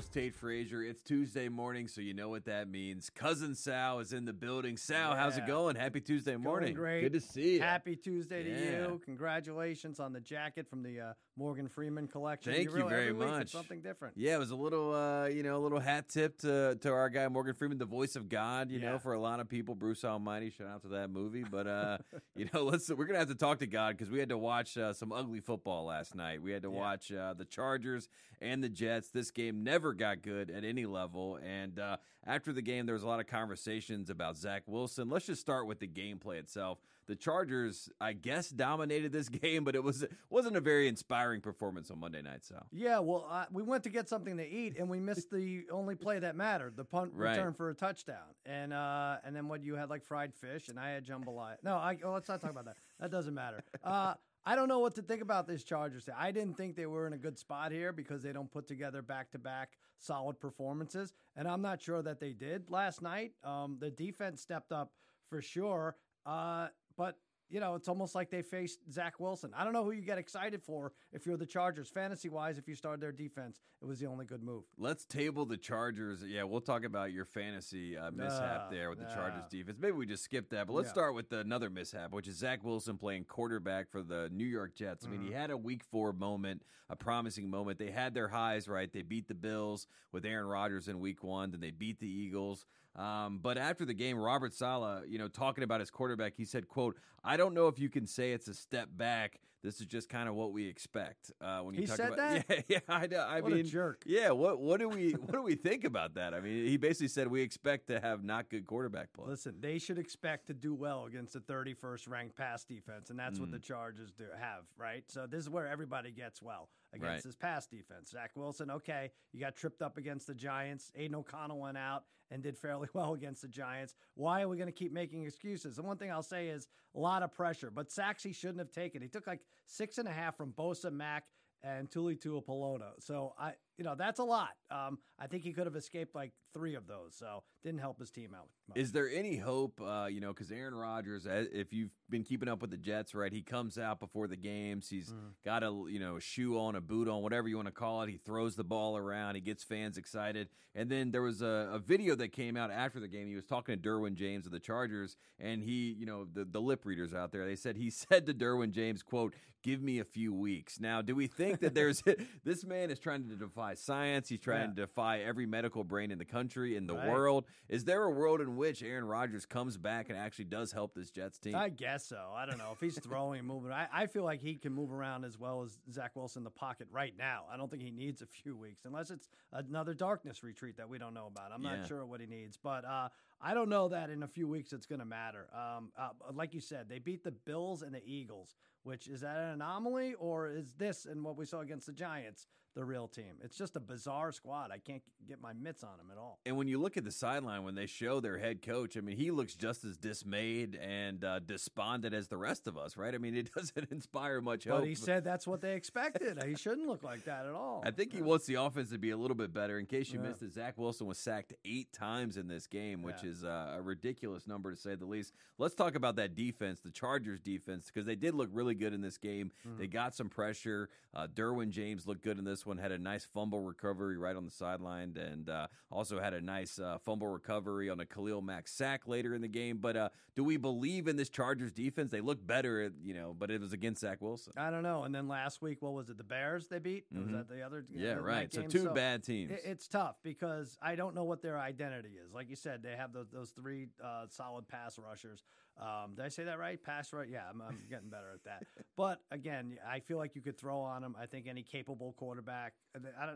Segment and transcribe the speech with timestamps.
[0.00, 0.82] host, Tate Frazier.
[0.82, 3.10] It's Tuesday morning, so you know what that means.
[3.14, 4.78] Cousin Sal is in the building.
[4.78, 5.76] Sal, how's it going?
[5.76, 6.72] Happy Tuesday morning.
[6.74, 7.02] great.
[7.02, 7.60] Good to see you.
[7.60, 9.00] Happy Tuesday to you.
[9.04, 12.54] Congratulations on the jacket from the uh, Morgan Freeman collection.
[12.54, 13.50] Thank you really- very every much.
[13.50, 14.14] Something different.
[14.16, 17.10] Yeah, it was a little, uh, you know, a little hat tip to, to our
[17.10, 18.70] guy Morgan Freeman, the voice of God.
[18.70, 20.48] You know, for a lot of people, Bruce Almighty.
[20.48, 21.44] Shout out to that movie.
[21.44, 21.98] But uh,
[22.34, 24.78] you know, let's we're gonna have to talk to God because we had to watch
[24.78, 26.40] uh, some ugly football last night.
[26.40, 26.78] We had to Yeah.
[26.78, 28.08] watch uh, the Chargers
[28.40, 29.08] and the Jets.
[29.10, 31.38] This game never got good at any level.
[31.44, 31.96] And uh,
[32.26, 35.08] after the game, there was a lot of conversations about Zach Wilson.
[35.08, 36.78] Let's just start with the gameplay itself.
[37.06, 41.90] The Chargers, I guess, dominated this game, but it was wasn't a very inspiring performance
[41.90, 42.44] on Monday night.
[42.44, 42.62] So.
[42.70, 45.96] Yeah, well, uh, we went to get something to eat, and we missed the only
[45.96, 47.30] play that mattered, the punt Right.
[47.36, 48.18] return for a touchdown.
[48.46, 51.56] And uh, and then what you had like fried fish, and I had jambalaya.
[51.64, 52.76] No, I, oh, let's not talk about that.
[53.00, 53.64] That doesn't matter.
[53.82, 56.08] Uh, I don't know what to think about this Chargers.
[56.16, 59.02] I didn't think they were in a good spot here because they don't put together
[59.02, 63.32] back to back solid performances, and I'm not sure that they did last night.
[63.44, 64.92] Um, the defense stepped up
[65.28, 67.18] for sure, uh, but
[67.50, 69.50] you know, it's almost like they faced Zach Wilson.
[69.56, 71.88] I don't know who you get excited for if you're the Chargers.
[71.88, 74.62] Fantasy wise, if you started their defense, it was the only good move.
[74.78, 76.22] Let's table the Chargers.
[76.24, 79.78] Yeah, we'll talk about your fantasy uh, mishap Uh, there with the uh, Chargers defense.
[79.80, 80.92] Maybe we just skip that, but let's Yeah.
[80.92, 85.04] start with another mishap, which is Zach Wilson playing quarterback for the New York Jets.
[85.04, 85.28] I mean, Mm-hmm.
[85.28, 87.78] he had a Week Four moment, a promising moment.
[87.78, 88.92] They had their highs, right?
[88.92, 92.64] They beat the Bills with Aaron Rodgers in Week One, then they beat the Eagles.
[93.00, 96.68] Um, but after the game, Robert Saleh, you know, talking about his quarterback, he said,
[96.68, 100.08] "quote I don't know if you can say it's a step back." This is just
[100.08, 101.30] kind of what we expect.
[101.40, 102.64] Uh, when you He talk said about, that?
[102.68, 103.36] yeah, yeah, I.
[103.36, 104.02] I What a mean, jerk.
[104.06, 106.32] yeah, what what do we what do we think about that?
[106.32, 109.26] I mean, he basically said we expect to have not good quarterback play.
[109.28, 113.38] Listen, they should expect to do well against the 31st ranked pass defense, and that's
[113.38, 113.62] what the Mm.
[113.62, 115.04] Chargers do have, right?
[115.08, 117.22] So this is where everybody gets well against Right.
[117.22, 118.10] this pass defense.
[118.10, 120.90] Zach Wilson, okay, you got tripped up against the Giants.
[120.96, 123.94] Aidan O'Connell went out and did fairly well against the Giants.
[124.14, 125.78] Why are we going to keep making excuses?
[125.78, 128.70] And one thing I'll say is a lot of pressure, but sacks he shouldn't have
[128.70, 129.02] taken.
[129.02, 131.24] He took like six and a half from Bosa Mack
[131.62, 132.90] and Tuli Tuipulotu.
[133.00, 134.50] So I, you know, that's a lot.
[134.70, 137.14] Um, I think he could have escaped like three of those.
[137.16, 138.48] So didn't help his team out.
[138.68, 138.76] much.
[138.76, 139.80] Is there any hope?
[139.80, 143.14] Uh, you know, because Aaron Rodgers, uh, if you've been keeping up with the Jets,
[143.14, 143.32] right?
[143.32, 144.90] He comes out before the games.
[144.90, 145.32] He's Mm.
[145.44, 148.02] got a you know a shoe on, a boot on, whatever you want to call
[148.02, 148.10] it.
[148.10, 149.34] He throws the ball around.
[149.36, 150.48] He gets fans excited.
[150.74, 153.28] And then there was a, a video that came out after the game.
[153.28, 156.60] He was talking to Derwin James of the Chargers, and he, you know, the the
[156.60, 160.04] lip readers out there, they said he said to Derwin James, "quote Give me a
[160.04, 162.02] few weeks." Now, do we think that there's
[162.44, 164.28] this man is trying to defy science?
[164.28, 164.74] He's trying Yeah.
[164.74, 167.08] to defy every medical brain in the country, in the Right.
[167.08, 167.46] world.
[167.68, 171.10] Is there a world in which Aaron Rodgers comes back and actually does help this
[171.10, 171.54] Jets team?
[171.54, 172.32] I guess so.
[172.34, 173.72] I don't know if he's throwing and moving.
[173.72, 176.50] I, I feel like he can move around as well as Zach Wilson in the
[176.50, 177.46] pocket right now.
[177.50, 180.98] I don't think he needs a few weeks unless it's another darkness retreat that we
[180.98, 181.52] don't know about.
[181.52, 181.76] I'm Yeah.
[181.76, 183.08] not sure what he needs, but uh,
[183.42, 185.46] I don't know that in a few weeks it's going to matter.
[185.54, 189.36] Um, uh, like you said, they beat the Bills and the Eagles, which is that
[189.36, 192.46] an anomaly or is this and what we saw against the Giants
[192.76, 193.34] the real team?
[193.42, 194.70] It's just a bizarre squad.
[194.72, 196.38] I can't get my mitts on them at all.
[196.46, 199.16] and when you look at the sideline, when they show their head coach, I mean,
[199.16, 203.12] he looks just as dismayed and uh, despondent as the rest of us, right?
[203.14, 204.80] I mean, it doesn't inspire much hope.
[204.82, 206.40] But he said that's what they expected.
[206.44, 207.82] he shouldn't look like that at all.
[207.84, 209.78] I think he wants the offense to be a little bit better.
[209.78, 210.28] In case you Yeah.
[210.28, 213.29] missed it, Zach Wilson was sacked eight times in this game, which Yeah.
[213.29, 215.32] is uh, a ridiculous number to say the least.
[215.58, 219.00] Let's talk about that defense, the Chargers defense, because they did look really good in
[219.00, 219.50] this game.
[219.66, 219.78] Mm-hmm.
[219.78, 220.88] They got some pressure.
[221.14, 224.44] Uh, Derwin James looked good in this one, had a nice fumble recovery right on
[224.44, 228.68] the sideline, and uh, also had a nice uh, fumble recovery on a Khalil Mack
[228.68, 229.78] sack later in the game.
[229.78, 232.10] But uh, do we believe in this Chargers defense?
[232.12, 234.52] They look better, you know, but it was against Zach Wilson.
[234.56, 235.04] I don't know.
[235.04, 236.18] And then last week, what was it?
[236.18, 237.04] The Bears they beat?
[237.12, 237.32] Was Mhm.
[237.32, 237.84] that the other?
[237.92, 238.52] Yeah, right.
[238.52, 239.50] So two bad teams.
[239.50, 242.32] It, it's tough because I don't know what their identity is.
[242.32, 245.42] Like you said, they have those, those three uh, solid pass rushers.
[245.80, 246.82] Um, did I say that right?
[246.82, 247.28] Pass rush.
[247.30, 248.64] Yeah, I'm, I'm getting better at that.
[248.96, 251.16] But again, I feel like you could throw on them.
[251.18, 252.74] I think any capable quarterback.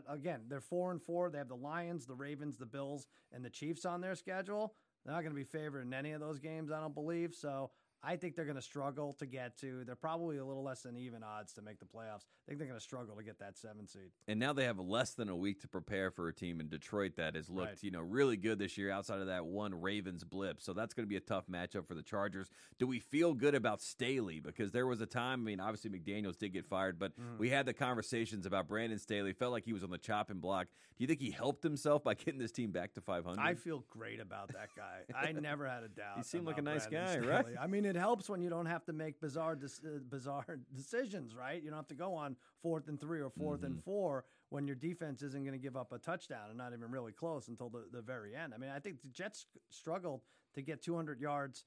[0.07, 1.31] Again, they're four and four.
[1.31, 4.75] They have the Lions, the Ravens, the Bills, and the Chiefs on their schedule.
[5.03, 6.71] They're not going to be favored in any of those games.
[6.71, 7.71] I don't believe so.
[8.05, 9.83] I think they're going to struggle to get to.
[9.83, 12.25] They're probably a little less than even odds to make the playoffs.
[12.25, 14.11] I think they're going to struggle to get that seven seed.
[14.27, 17.13] And now they have less than a week to prepare for a team in Detroit
[17.17, 17.83] that has looked, Right.
[17.83, 20.61] you know, really good this year outside of that one Ravens blip.
[20.61, 22.49] So that's going to be a tough matchup for the Chargers.
[22.77, 24.39] Do we feel good about Staley?
[24.39, 27.39] Because there was a time, I mean, obviously McDaniels did get fired, but Mm.
[27.39, 29.33] we had the conversations about Brandon Staley.
[29.33, 30.67] Felt like he was on the chopping block.
[30.97, 33.41] Do you think he helped himself by getting this team back to 500?
[33.41, 35.01] I feel great about that guy.
[35.17, 36.17] I never had a doubt.
[36.17, 37.55] He seemed like a nice Brandon guy, right?
[37.59, 41.35] I mean, it helps when you don't have to make bizarre, dis- uh, bizarre decisions,
[41.35, 41.61] right?
[41.61, 43.81] You don't have to go on fourth and three or 4th and Mm-hmm.
[43.81, 47.11] four when your defense isn't going to give up a touchdown and not even really
[47.11, 48.53] close until the, the very end.
[48.53, 50.21] I mean, I think the Jets struggled
[50.53, 51.65] to get 200 yards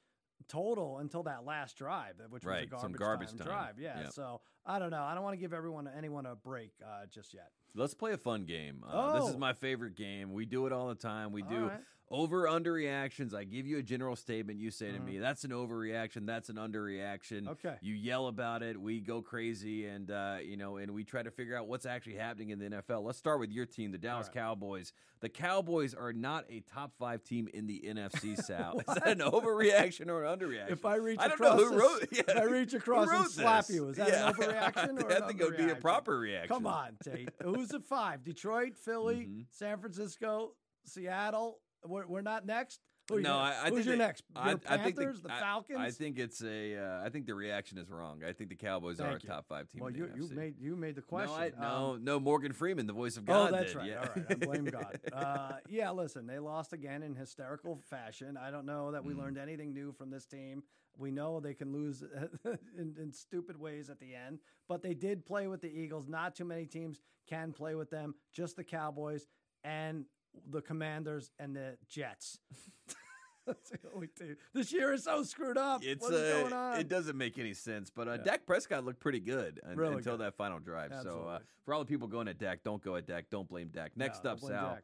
[0.48, 3.46] total until that last drive, which Right, was a some garbage, garbage time, time.
[3.46, 3.78] drive.
[3.80, 4.12] Yeah, Yep.
[4.12, 5.02] so I don't know.
[5.02, 7.50] I don't want to give everyone anyone a break uh, just yet.
[7.74, 8.82] Let's play a fun game.
[8.86, 9.38] Uh, This is Oh.
[9.38, 10.32] my favorite game.
[10.32, 11.32] We do it all the time.
[11.32, 11.80] We All do right.
[12.10, 13.34] Over under reactions.
[13.34, 14.58] I give you a general statement.
[14.58, 15.04] You say to Mhm.
[15.04, 16.26] me, "That's an overreaction.
[16.26, 17.76] That's an underreaction." Okay.
[17.82, 18.80] You yell about it.
[18.80, 22.16] We go crazy, and uh, you know, and we try to figure out what's actually
[22.16, 23.02] happening in the NFL.
[23.04, 24.34] Let's start with your team, the Dallas right.
[24.34, 24.92] Cowboys.
[25.20, 28.78] The Cowboys are not a top five team in the NFC South.
[28.88, 30.70] Is that an overreaction or an underreaction?
[30.70, 32.02] If I reach I don't across, know who this- wrote.
[32.12, 33.76] if Yeah, I reach across and slap this?
[33.76, 34.28] you, is that Yeah.
[34.28, 36.48] an overreaction or I think it would be a proper reaction.
[36.48, 37.30] Come on, Tate.
[37.42, 38.24] Who's at five?
[38.24, 39.46] Detroit, Philly, Mhm.
[39.50, 40.54] San Francisco,
[40.84, 41.60] Seattle.
[41.86, 42.80] We're, we're not next.
[43.08, 43.56] Who are No, next?
[43.56, 44.24] I, I Who's think your they- next?
[44.34, 45.78] Your I, I think Panthers, the, I- Falcons.
[45.80, 46.76] I think it's a.
[46.76, 48.20] Uh, I think the reaction is wrong.
[48.26, 49.80] I think the Cowboys are Thank a top five team.
[49.80, 50.32] well, in you the you NFC.
[50.36, 51.34] made you made the question.
[51.58, 52.20] No, I, no, Um, no.
[52.20, 53.48] Morgan Freeman, the voice of God.
[53.48, 53.54] Oh, God.
[53.60, 53.78] that's did.
[53.78, 53.88] right.
[53.88, 54.00] Yeah.
[54.00, 54.26] All right.
[54.30, 55.00] I blame God.
[55.10, 58.36] Uh, yeah, listen, they lost again in hysterical fashion.
[58.36, 59.18] I don't know that we Mm.
[59.20, 60.62] learned anything new from this team.
[60.98, 62.02] We know they can lose
[62.44, 66.08] in, in stupid ways at the end, but they did play with the Eagles.
[66.08, 69.26] Not too many teams can play with them, just the Cowboys
[69.64, 70.04] and
[70.48, 72.38] the Commanders and the Jets.
[73.46, 74.36] That's the only team.
[74.52, 75.82] This year is so screwed up.
[75.82, 76.80] It's What's uh, going on?
[76.80, 77.88] it doesn't make any sense.
[77.88, 78.22] But uh, Yeah.
[78.24, 80.26] Dak Prescott looked pretty good un- Really until good.
[80.26, 80.92] that final drive.
[81.02, 83.30] So uh, for all the people going at Dak, don't go at Dak.
[83.30, 83.92] Don't blame Dak.
[83.96, 84.78] Next No, up, Sal.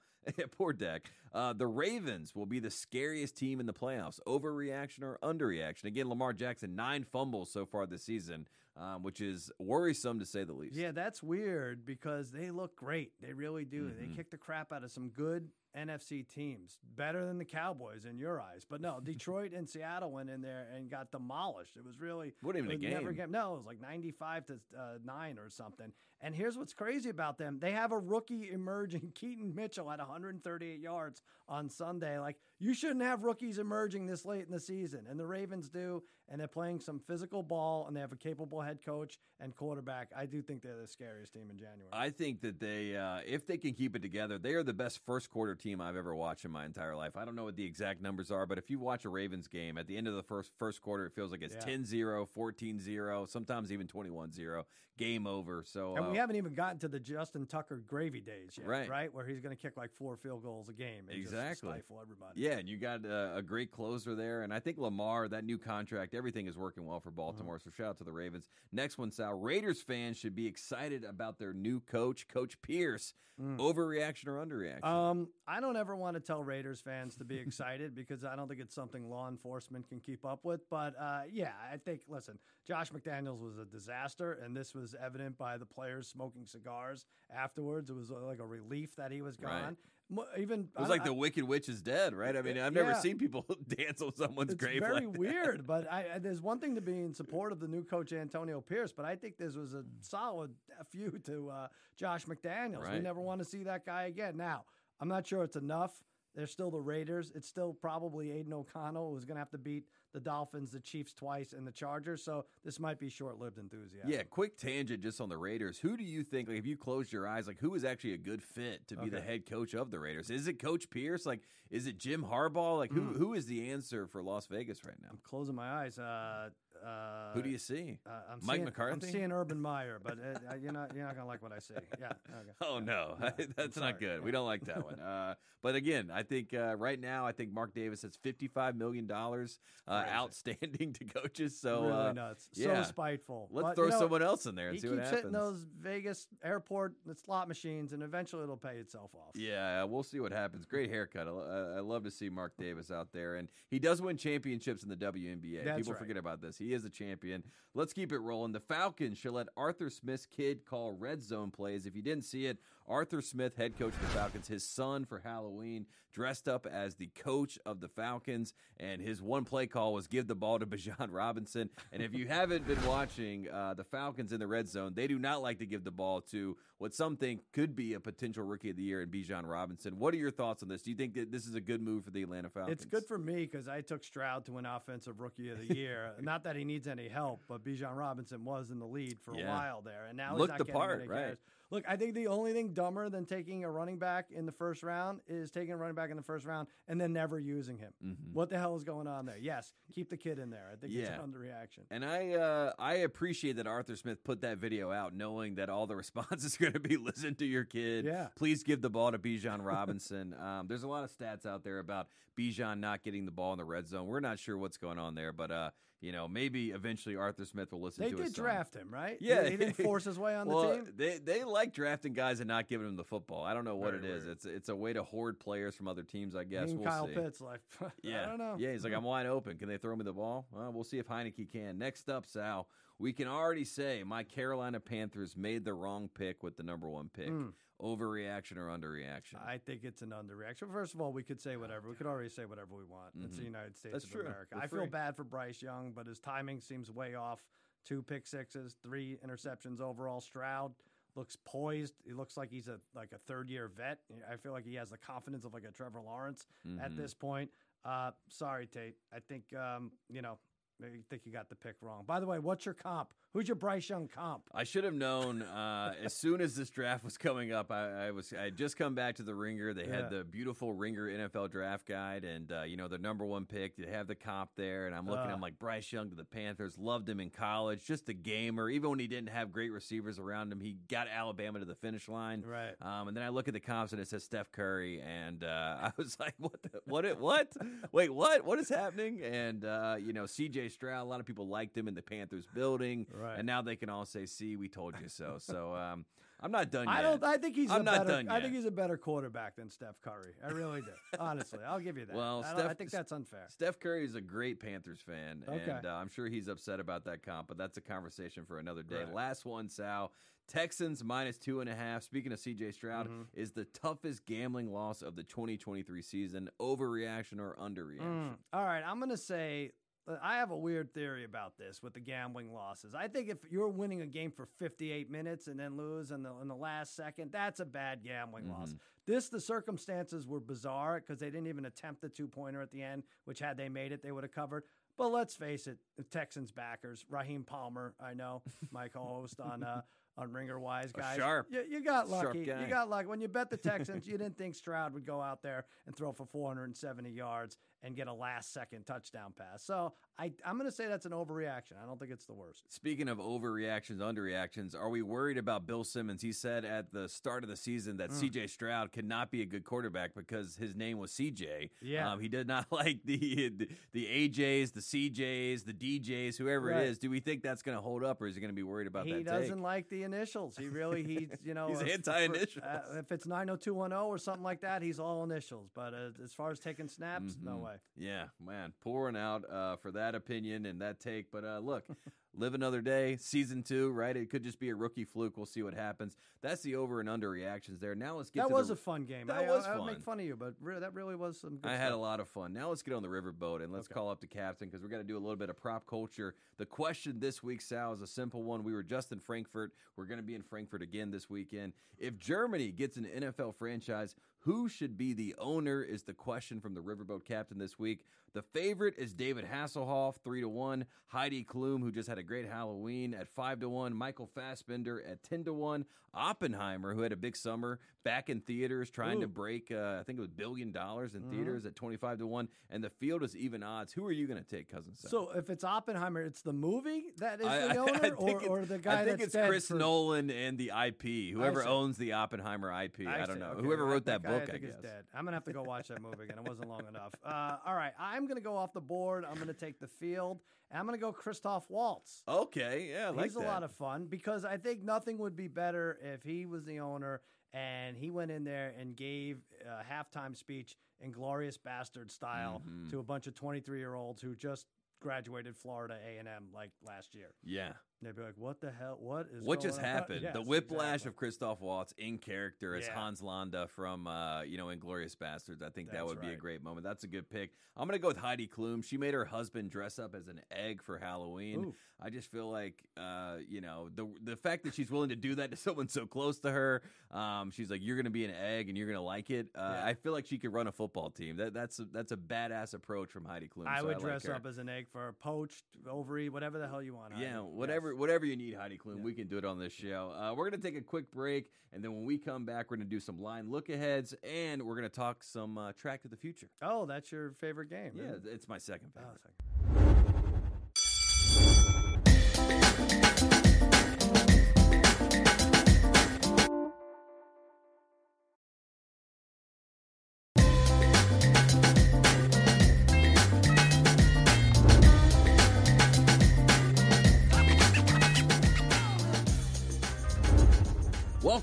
[0.56, 1.02] Poor Dak.
[1.34, 4.18] Uh, the Ravens will be the scariest team in the playoffs.
[4.26, 5.84] Overreaction or underreaction?
[5.84, 10.44] Again, Lamar Jackson nine fumbles so far this season, um, which is worrisome to say
[10.44, 10.76] the least.
[10.76, 13.12] Yeah, that's weird because they look great.
[13.20, 13.90] They really do.
[13.90, 13.98] Mhm.
[13.98, 18.16] They kick the crap out of some good NFC teams, better than the Cowboys in
[18.16, 18.64] your eyes.
[18.68, 21.76] But no, Detroit and Seattle went in there and got demolished.
[21.76, 23.30] It was really Wasn't even a was never game.
[23.32, 25.92] No, it was like ninety-five to uh, nine or something.
[26.24, 30.80] And here's what's crazy about them: they have a rookie emerging, Keaton Mitchell, at 138
[30.80, 32.18] yards on Sunday.
[32.18, 36.02] Like you shouldn't have rookies emerging this late in the season, and the Ravens do.
[36.30, 40.08] And they're playing some physical ball, and they have a capable head coach and quarterback.
[40.16, 41.90] I do think they're the scariest team in January.
[41.92, 45.00] I think that they, uh, if they can keep it together, they are the best
[45.04, 47.14] first quarter team I've ever watched in my entire life.
[47.18, 49.76] I don't know what the exact numbers are, but if you watch a Ravens game,
[49.76, 51.60] at the end of the first first quarter, it feels like it's Yeah.
[51.60, 54.64] 10 0, 14 0, sometimes even 21 0.
[54.96, 55.62] Game over.
[55.66, 58.88] So, uh, we haven't even gotten to the Justin Tucker gravy days yet, Right.
[58.88, 59.12] right?
[59.14, 61.72] Where he's going to kick like four field goals a game and Exactly.
[61.72, 62.40] just stifle everybody.
[62.40, 64.42] yeah, and you got uh, a great closer there.
[64.42, 67.58] And I think Lamar, that new contract, everything is working well for Baltimore.
[67.58, 68.48] So shout out to the Ravens.
[68.72, 69.34] Next one, Sal.
[69.34, 73.14] Raiders fans should be excited about their new coach, Coach Pierce.
[73.42, 73.56] Mm.
[73.58, 74.84] Overreaction or underreaction?
[74.84, 78.46] Um, I don't ever want to tell Raiders fans to be excited because I don't
[78.46, 80.60] think it's something law enforcement can keep up with.
[80.70, 85.36] But uh, yeah, I think listen, Josh McDaniels was a disaster, and this was evident
[85.36, 87.90] by the players smoking cigars afterwards.
[87.90, 89.76] It was uh, like a relief that he was gone.
[90.10, 92.36] Mo- Even it was like the Wicked Witch is dead, right?
[92.36, 93.00] I mean, I've never Yeah.
[93.00, 94.80] seen people dance on someone's it's grave.
[94.80, 97.68] very like weird, but I, I- there's one thing to be in support of the
[97.68, 100.50] new coach Antonio Pierce, but I think this was a solid
[100.92, 102.90] few to uh, Josh McDaniels.
[102.92, 104.36] We never want to see that guy again.
[104.36, 104.64] Now,
[105.00, 105.92] I'm not sure it's enough
[106.34, 107.32] They're still the Raiders.
[107.34, 109.84] It's still probably Aidan O'Connell who's going to have to beat
[110.14, 112.22] the Dolphins, the Chiefs twice, and the Chargers.
[112.24, 114.08] So this might be short-lived enthusiasm.
[114.08, 115.78] Yeah, quick tangent just on the Raiders.
[115.80, 118.18] Who do you think, like, if you closed your eyes, like, who is actually a
[118.18, 120.30] good fit to be the head coach of the Raiders?
[120.30, 121.26] Is it Coach Pierce?
[121.26, 121.40] Like,
[121.70, 122.78] is it Jim Harbaugh?
[122.78, 123.16] Like, who Mm.
[123.18, 125.08] who is the answer for Las Vegas right now?
[125.10, 125.98] I'm closing my eyes.
[125.98, 126.50] Uh,
[126.84, 127.98] uh, Who do you see?
[128.06, 129.06] Uh, I'm Mike seeing, McCarthy?
[129.06, 131.58] I'm seeing Urban Meyer, but uh, uh, you're not you're not gonna like what I
[131.58, 131.74] see.
[132.00, 132.12] Yeah.
[132.34, 132.50] Okay.
[132.62, 134.22] Oh no, Yeah, that's not good.
[134.24, 134.98] We don't like that one.
[135.00, 139.06] Uh, but again, I think uh, right now, I think Mark Davis has fifty-five million
[139.06, 141.58] dollars uh, outstanding to coaches.
[141.58, 142.48] So really nuts.
[142.54, 142.82] yeah.
[142.82, 143.48] So spiteful.
[143.52, 145.10] let's But, throw you know, someone else in there and see what happens.
[145.10, 149.30] He keeps hitting those Vegas airport slot machines, and eventually it'll pay itself off.
[149.34, 150.66] Yeah, we'll see what happens.
[150.66, 151.28] Great haircut.
[151.28, 154.96] I love to see Mark Davis out there, and he does win championships in the
[154.96, 155.64] WNBA.
[155.64, 155.98] That's People right.
[155.98, 156.58] forget about this.
[156.58, 157.42] He is a champion.
[157.72, 158.52] Let's keep it rolling.
[158.52, 161.86] The Falcons should let Arthur Smith's kid call red zone plays.
[161.86, 165.20] If you didn't see it, Arthur Smith, head coach of the Falcons, his son for
[165.20, 170.06] Halloween dressed up as the coach of the Falcons, and his one play call was
[170.06, 171.70] give the ball to Bijan Robinson.
[171.92, 175.18] And if you haven't been watching uh, the Falcons in the red zone, they do
[175.18, 178.70] not like to give the ball to what some think could be a potential rookie
[178.70, 179.98] of the year in Bijan Robinson.
[179.98, 180.82] What are your thoughts on this?
[180.82, 182.72] Do you think that this is a good move for the Atlanta Falcons?
[182.72, 186.12] It's good for me because I took Stroud to win Offensive Rookie of the Year.
[186.20, 189.44] not that he needs any help, but Bijan Robinson was in the lead for Yeah.
[189.44, 191.18] a while there, and now Look he's the not getting part, any right.
[191.18, 191.38] carries.
[191.70, 194.82] Look, I think the only thing dumber than taking a running back in the first
[194.84, 197.92] round is taking a running back in the first round and then never using him.
[198.04, 198.32] Mhm.
[198.32, 199.38] What the hell is going on there?
[199.38, 200.68] Yes, keep the kid in there.
[200.72, 201.20] I think it's Yeah.
[201.20, 201.80] an underreaction.
[201.90, 205.86] And I uh, I appreciate that Arthur Smith put that video out, knowing that all
[205.86, 208.04] the response is going to be listen to your kid.
[208.04, 208.28] Yeah.
[208.36, 210.34] Please give the ball to Bijan Robinson.
[210.40, 213.58] um, there's a lot of stats out there about Bijan not getting the ball in
[213.58, 214.06] the red zone.
[214.06, 217.72] We're not sure what's going on there, but uh, you know, maybe eventually Arthur Smith
[217.72, 218.44] will listen They to did his son.
[218.44, 219.16] draft him, right?
[219.20, 219.48] Yeah.
[219.48, 220.92] he, didn't force his way on well, the team.
[220.96, 223.42] they they like drafting guys and not giving them the football.
[223.42, 224.24] I don't know what Very it is.
[224.24, 224.36] weird.
[224.36, 226.36] It's it's a way to hoard players from other teams.
[226.36, 227.14] I guess we'll Kyle see.
[227.14, 227.60] Pitts, like,
[228.02, 228.56] Yeah, I don't know.
[228.58, 229.56] Yeah, he's like, I'm wide open.
[229.56, 230.46] Can they throw me the ball?
[230.52, 231.78] Well, we'll see if Heinicke can.
[231.78, 236.56] Next up, Sal, we can already say my Carolina Panthers made the wrong pick with
[236.56, 237.28] the number one pick.
[237.28, 237.52] Mm.
[237.82, 239.34] Overreaction or underreaction?
[239.44, 240.72] I think it's an underreaction.
[240.72, 241.88] First of all, we could say whatever.
[241.88, 243.12] We could already say whatever we want.
[243.20, 243.46] It's the Mhm.
[243.46, 244.20] United States That's of true.
[244.22, 244.54] America.
[244.54, 244.80] We're I free.
[244.82, 247.44] feel bad for Bryce Young, but his timing seems way off.
[247.84, 250.20] Two pick sixes, three interceptions overall.
[250.20, 250.72] Stroud
[251.16, 251.94] looks poised.
[252.04, 253.98] He looks like he's a like a third year vet.
[254.30, 256.46] I feel like he has the confidence of like a Trevor Lawrence
[256.80, 256.96] at Mhm.
[256.96, 257.50] this point.
[257.84, 258.96] Uh, sorry, Tate.
[259.12, 260.38] I think um, you know.
[260.82, 262.04] I think you got the pick wrong.
[262.06, 263.10] By the way, what's your comp?
[263.34, 264.44] Who's your Bryce Young comp?
[264.54, 267.72] I should have known uh, as soon as this draft was coming up.
[267.72, 269.74] I, I was I had just come back to the Ringer.
[269.74, 269.96] They Yeah.
[270.02, 273.76] had the beautiful Ringer NFL draft guide, and uh, you know the number one pick.
[273.76, 275.32] They have the comp there, and I'm looking.
[275.32, 275.34] Uh.
[275.34, 276.78] I'm like Bryce Young to the Panthers.
[276.78, 277.84] Loved him in college.
[277.84, 278.70] Just a gamer.
[278.70, 282.08] Even when he didn't have great receivers around him, he got Alabama to the finish
[282.08, 282.44] line.
[282.46, 282.74] Right.
[282.80, 285.76] Um, and then I look at the comps and it says Steph Curry, and uh,
[285.82, 286.62] I was like, "What?
[286.62, 287.04] The, what?
[287.04, 287.48] It, what?
[287.90, 288.44] Wait, what?
[288.44, 290.68] What is happening?" And uh, you know, C.J.
[290.68, 291.02] Stroud.
[291.02, 293.23] A lot of people liked him in the Panthers building, Right.
[293.38, 296.04] And now they can all say, "See, we told you so." So um,
[296.40, 296.96] I'm not done yet.
[296.96, 297.22] I don't.
[297.24, 297.70] I think he's.
[297.70, 300.32] I'm a not better, done I think he's a better quarterback than Steph Curry.
[300.44, 300.86] I really do.
[301.18, 302.14] Honestly, I'll give you that.
[302.16, 303.46] Well, I, don't- I Steph- think that's unfair.
[303.48, 305.70] Steph Curry is a great Panthers fan, Okay.
[305.70, 308.82] and uh, I'm sure he's upset about that comp, but that's a conversation for another
[308.82, 309.04] day.
[309.04, 309.14] Right.
[309.14, 310.12] Last one, Sal.
[310.46, 312.02] Texans minus two and a half.
[312.02, 313.24] Speaking of CJ Stroud, Mhm.
[313.32, 316.50] is the toughest gambling loss of the 2023 season.
[316.60, 318.02] Overreaction or underreaction?
[318.02, 318.36] Mm.
[318.52, 319.83] All right, I'm gonna say uh,
[320.22, 322.94] I have a weird theory about this with the gambling losses.
[322.94, 326.32] I think if you're winning a game for 58 minutes and then lose in the
[326.42, 328.72] in the last second, that's a bad gambling loss.
[328.74, 328.78] Mhm.
[329.06, 332.82] This the circumstances were bizarre because they didn't even attempt the two pointer at the
[332.82, 334.64] end, which had they made it, they would have covered.
[334.96, 339.82] But let's face it, the Texans backers, Raheem Palmer, I know, my co-host on uh,
[340.16, 341.16] on Ringer Wise guys.
[341.16, 342.44] sharp- You, you got lucky.
[342.60, 343.08] You got lucky.
[343.08, 346.12] When you bet the Texans, you didn't think Stroud would go out there and throw
[346.12, 349.62] for 470 yards and get a last second touchdown pass.
[349.62, 351.72] So I, I'm going to say that's an overreaction.
[351.82, 352.64] I don't think it's the worst.
[352.72, 356.22] Speaking of overreactions, underreactions, are we worried about Bill Simmons?
[356.22, 358.30] He said at the start of the season that Mm.
[358.30, 361.70] CJ Stroud could not be a good quarterback because his name was CJ.
[361.82, 362.10] Yeah.
[362.12, 363.18] Um, he did not like the,
[363.50, 366.82] the the AJs, the CJs, the DJs, whoever Right.
[366.82, 366.98] it is.
[366.98, 368.86] Do we think that's going to hold up, or is he going to be worried
[368.86, 369.18] about he that?
[369.18, 369.62] He doesn't take?
[369.62, 370.56] like the initials.
[370.56, 372.64] He really, he's, you know, He's if- anti-initials.
[372.64, 375.68] uh, if it's 90210 or something like that, he's all initials.
[375.74, 377.62] But uh, as far as taking snaps, no Mhm.
[377.74, 377.80] Way.
[378.06, 381.30] Yeah, man, pouring out uh, for that opinion and that take.
[381.30, 381.84] But uh, look,
[382.36, 384.16] live another day, season two, right?
[384.16, 385.36] It could just be a rookie fluke.
[385.36, 386.16] We'll see what happens.
[386.42, 387.94] That's the over and under reactions there.
[387.94, 389.26] Now let's get That was the, a fun game.
[389.28, 389.86] That I, was I, I fun.
[389.86, 392.20] make fun of you, but re- that really was some good I had a lot
[392.20, 392.52] of fun.
[392.52, 393.94] Now let's get on the riverboat and let's Okay.
[393.94, 396.34] call up the captain because we're going to do a little bit of prop culture.
[396.58, 398.62] The question this week, Sal, is a simple one.
[398.64, 399.72] We were just in Frankfurt.
[399.96, 401.72] We're going to be in Frankfurt again this weekend.
[401.98, 406.74] If Germany gets an NFL franchise, Who should be the owner is the question from
[406.74, 408.04] the Riverboat captain this week.
[408.34, 410.86] The favorite is David Hasselhoff, three to one.
[411.06, 413.94] Heidi Klum, who just had a great Halloween, at five to one.
[413.94, 415.84] Michael Fassbender at ten to one.
[416.12, 419.22] Oppenheimer, who had a big summer, back in theaters, trying Ooh.
[419.22, 421.30] to break, uh, I think it was billion dollars in Mhm.
[421.30, 422.48] theaters at twenty five to one.
[422.70, 423.92] And the field is even odds.
[423.92, 424.94] Who are you going to take, cousin?
[424.94, 428.60] So if it's Oppenheimer, it's the movie that is I- the owner, I think or,
[428.60, 431.32] or the guy I think it's Chris for- Nolan and the IP.
[431.32, 433.06] Whoever owns the Oppenheimer IP.
[433.06, 433.50] I, don't know.
[433.52, 434.74] Okay, Whoever wrote that book, I I, think guess.
[434.74, 435.04] is dead.
[435.14, 436.38] I'm gonna have to go watch that movie again.
[436.38, 437.12] It wasn't long enough.
[437.24, 439.24] Uh, all right, I'm gonna go off the board.
[439.24, 440.40] I'm gonna take the field.
[440.70, 442.22] And I'm gonna go Christoph Waltz.
[442.26, 443.44] Okay, yeah, I like He's that.
[443.44, 446.80] a lot of fun because I think nothing would be better if he was the
[446.80, 447.20] owner
[447.52, 452.90] and he went in there and gave a halftime speech in glorious bastard style Mhm.
[452.90, 454.66] to a bunch of 23 year olds who just
[455.00, 457.34] graduated Florida A&M like last year.
[457.42, 457.74] yeah.
[458.04, 458.96] They'd be like, "What the hell?
[459.00, 460.28] What is What just on?" happened?
[460.32, 461.08] the whiplash exactly.
[461.08, 462.94] of Christoph Waltz in character as Yeah.
[462.94, 465.62] Hans Landa from uh, you know Inglourious Basterds.
[465.62, 466.84] I think that That's would be a great moment.
[466.84, 467.50] That's a good pick.
[467.76, 468.84] I'm gonna go with Heidi Klum.
[468.84, 471.64] She made her husband dress up as an egg for Halloween.
[471.66, 471.74] Ooh.
[472.00, 475.34] I just feel like uh, you know the the fact that she's willing to do
[475.36, 476.82] that to someone so close to her.
[477.10, 479.48] Um, she's like, you're gonna be an egg and you're gonna like it.
[479.54, 479.86] Uh, Yeah.
[479.86, 481.36] I feel like she could run a football team.
[481.36, 483.66] That that's a, that's a badass approach from Heidi Klum.
[483.66, 484.34] I so would like dress her.
[484.34, 487.14] up as an egg for a poached ovary, whatever the hell you want.
[487.18, 487.93] Yeah, whatever Yes.
[487.96, 489.02] Whatever you need, Heidi Klum, Yeah.
[489.04, 490.12] we can do it on this show.
[490.16, 492.88] Uh, we're gonna take a quick break, and then when we come back, we're gonna
[492.88, 496.48] do some line look aheads, and we're gonna talk some uh, track to the future.
[496.62, 497.92] Oh, that's your favorite game.
[497.96, 499.83] Yeah, it's my second Oh, favorite.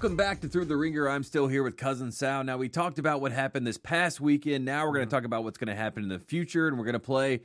[0.02, 1.08] Welcome back to Thru The Ringer.
[1.08, 2.44] I'm still here with Cousin Sal.
[2.44, 4.66] Now we talked about what happened this past weekend.
[4.66, 5.12] Now we're gonna Mm-hmm.
[5.12, 7.42] talk about what's gonna happen in the future, and we're gonna play.